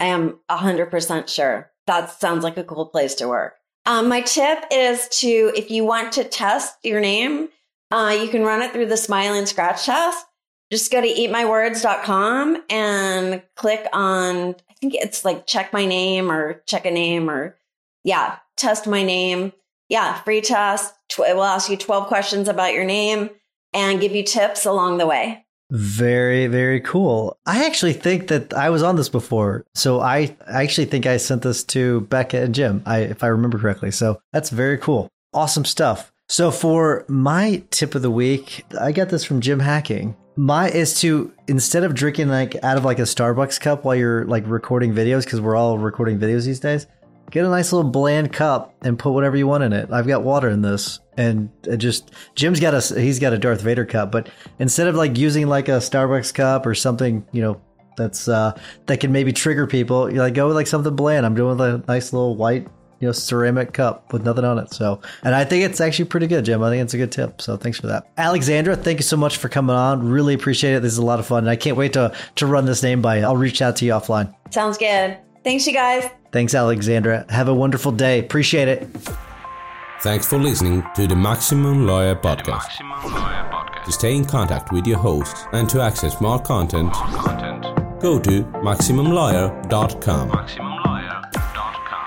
I 0.00 0.06
am 0.06 0.40
100% 0.50 1.28
sure. 1.28 1.70
That 1.86 2.10
sounds 2.10 2.44
like 2.44 2.56
a 2.56 2.64
cool 2.64 2.86
place 2.86 3.14
to 3.16 3.28
work. 3.28 3.54
Um, 3.86 4.08
my 4.08 4.20
tip 4.22 4.64
is 4.72 5.08
to, 5.20 5.52
if 5.54 5.70
you 5.70 5.84
want 5.84 6.12
to 6.14 6.24
test 6.24 6.76
your 6.82 7.00
name, 7.00 7.50
uh, 7.90 8.16
you 8.20 8.28
can 8.28 8.42
run 8.42 8.60
it 8.60 8.72
through 8.72 8.86
the 8.86 8.96
Smile 8.96 9.34
and 9.34 9.46
Scratch 9.46 9.86
test 9.86 10.26
just 10.70 10.90
go 10.90 11.00
to 11.00 11.06
eatmywords.com 11.06 12.62
and 12.70 13.42
click 13.54 13.86
on, 13.92 14.56
I 14.70 14.74
think 14.80 14.94
it's 14.94 15.24
like 15.24 15.46
check 15.46 15.72
my 15.72 15.84
name 15.84 16.30
or 16.30 16.62
check 16.66 16.86
a 16.86 16.90
name 16.90 17.30
or 17.30 17.56
yeah, 18.02 18.36
test 18.56 18.86
my 18.86 19.02
name. 19.02 19.52
Yeah, 19.88 20.20
free 20.22 20.40
test. 20.40 20.94
It 21.18 21.36
will 21.36 21.44
ask 21.44 21.70
you 21.70 21.76
12 21.76 22.06
questions 22.06 22.48
about 22.48 22.74
your 22.74 22.84
name 22.84 23.30
and 23.72 24.00
give 24.00 24.14
you 24.14 24.22
tips 24.22 24.66
along 24.66 24.98
the 24.98 25.06
way. 25.06 25.44
Very, 25.70 26.46
very 26.46 26.80
cool. 26.80 27.38
I 27.46 27.64
actually 27.66 27.94
think 27.94 28.28
that 28.28 28.52
I 28.54 28.70
was 28.70 28.82
on 28.82 28.96
this 28.96 29.08
before. 29.08 29.64
So 29.74 30.00
I, 30.00 30.36
I 30.46 30.62
actually 30.62 30.84
think 30.86 31.06
I 31.06 31.16
sent 31.16 31.42
this 31.42 31.64
to 31.64 32.02
Becca 32.02 32.42
and 32.42 32.54
Jim, 32.54 32.82
I, 32.86 33.00
if 33.00 33.24
I 33.24 33.28
remember 33.28 33.58
correctly. 33.58 33.90
So 33.90 34.20
that's 34.32 34.50
very 34.50 34.78
cool. 34.78 35.08
Awesome 35.32 35.64
stuff. 35.64 36.12
So 36.28 36.50
for 36.50 37.04
my 37.08 37.62
tip 37.70 37.94
of 37.94 38.02
the 38.02 38.10
week, 38.10 38.64
I 38.80 38.92
got 38.92 39.08
this 39.08 39.24
from 39.24 39.40
Jim 39.40 39.60
Hacking. 39.60 40.16
My 40.36 40.68
is 40.68 41.00
to 41.00 41.32
instead 41.46 41.84
of 41.84 41.94
drinking 41.94 42.28
like 42.28 42.56
out 42.64 42.76
of 42.76 42.84
like 42.84 42.98
a 42.98 43.02
Starbucks 43.02 43.60
cup 43.60 43.84
while 43.84 43.94
you're 43.94 44.24
like 44.24 44.44
recording 44.46 44.92
videos 44.92 45.24
because 45.24 45.40
we're 45.40 45.54
all 45.54 45.78
recording 45.78 46.18
videos 46.18 46.44
these 46.44 46.58
days. 46.58 46.86
Get 47.30 47.44
a 47.44 47.48
nice 47.48 47.72
little 47.72 47.90
bland 47.90 48.32
cup 48.32 48.74
and 48.82 48.98
put 48.98 49.12
whatever 49.12 49.36
you 49.36 49.46
want 49.46 49.64
in 49.64 49.72
it. 49.72 49.90
I've 49.92 50.06
got 50.06 50.24
water 50.24 50.48
in 50.48 50.60
this, 50.60 51.00
and 51.16 51.50
it 51.62 51.78
just 51.78 52.10
Jim's 52.34 52.58
got 52.58 52.74
a 52.74 53.00
he's 53.00 53.20
got 53.20 53.32
a 53.32 53.38
Darth 53.38 53.60
Vader 53.60 53.84
cup, 53.84 54.10
but 54.10 54.28
instead 54.58 54.88
of 54.88 54.96
like 54.96 55.16
using 55.16 55.46
like 55.46 55.68
a 55.68 55.78
Starbucks 55.78 56.34
cup 56.34 56.66
or 56.66 56.74
something, 56.74 57.24
you 57.32 57.40
know, 57.40 57.60
that's 57.96 58.26
uh 58.26 58.58
that 58.86 58.98
can 58.98 59.12
maybe 59.12 59.32
trigger 59.32 59.68
people, 59.68 60.12
you 60.12 60.18
like 60.18 60.34
go 60.34 60.48
with 60.48 60.56
like 60.56 60.66
something 60.66 60.96
bland. 60.96 61.24
I'm 61.24 61.36
doing 61.36 61.60
a 61.60 61.82
nice 61.86 62.12
little 62.12 62.34
white 62.34 62.66
you 63.04 63.08
know, 63.08 63.12
ceramic 63.12 63.72
cup 63.72 64.12
with 64.12 64.24
nothing 64.24 64.44
on 64.44 64.58
it. 64.58 64.72
So, 64.72 65.00
and 65.22 65.34
I 65.34 65.44
think 65.44 65.64
it's 65.64 65.80
actually 65.80 66.06
pretty 66.06 66.26
good, 66.26 66.44
Jim. 66.44 66.62
I 66.62 66.70
think 66.70 66.82
it's 66.82 66.94
a 66.94 66.96
good 66.96 67.12
tip. 67.12 67.40
So 67.40 67.56
thanks 67.56 67.78
for 67.78 67.86
that. 67.88 68.08
Alexandra, 68.16 68.76
thank 68.76 68.98
you 68.98 69.02
so 69.04 69.16
much 69.16 69.36
for 69.36 69.48
coming 69.48 69.76
on. 69.76 70.08
Really 70.08 70.34
appreciate 70.34 70.74
it. 70.74 70.82
This 70.82 70.92
is 70.92 70.98
a 70.98 71.04
lot 71.04 71.20
of 71.20 71.26
fun. 71.26 71.44
And 71.44 71.50
I 71.50 71.56
can't 71.56 71.76
wait 71.76 71.92
to, 71.92 72.12
to 72.36 72.46
run 72.46 72.64
this 72.64 72.82
name 72.82 73.02
by 73.02 73.18
you. 73.18 73.24
I'll 73.24 73.36
reach 73.36 73.62
out 73.62 73.76
to 73.76 73.84
you 73.84 73.92
offline. 73.92 74.34
Sounds 74.50 74.78
good. 74.78 75.18
Thanks, 75.44 75.66
you 75.66 75.74
guys. 75.74 76.08
Thanks, 76.32 76.54
Alexandra. 76.54 77.26
Have 77.28 77.48
a 77.48 77.54
wonderful 77.54 77.92
day. 77.92 78.18
Appreciate 78.18 78.66
it. 78.68 78.88
Thanks 80.00 80.26
for 80.26 80.38
listening 80.38 80.82
to 80.96 81.06
the 81.06 81.14
Maximum 81.16 81.86
Lawyer 81.86 82.14
Podcast. 82.16 82.80
Maximum 82.80 83.12
Lawyer 83.12 83.50
Podcast. 83.52 83.84
To 83.84 83.92
stay 83.92 84.16
in 84.16 84.24
contact 84.24 84.72
with 84.72 84.86
your 84.86 84.98
host 84.98 85.46
and 85.52 85.68
to 85.70 85.80
access 85.80 86.20
more 86.20 86.40
content, 86.40 86.86
more 86.86 87.22
content. 87.22 88.00
go 88.00 88.18
to 88.18 88.42
MaximumLawyer.com. 88.42 90.28
Maximum 90.28 90.73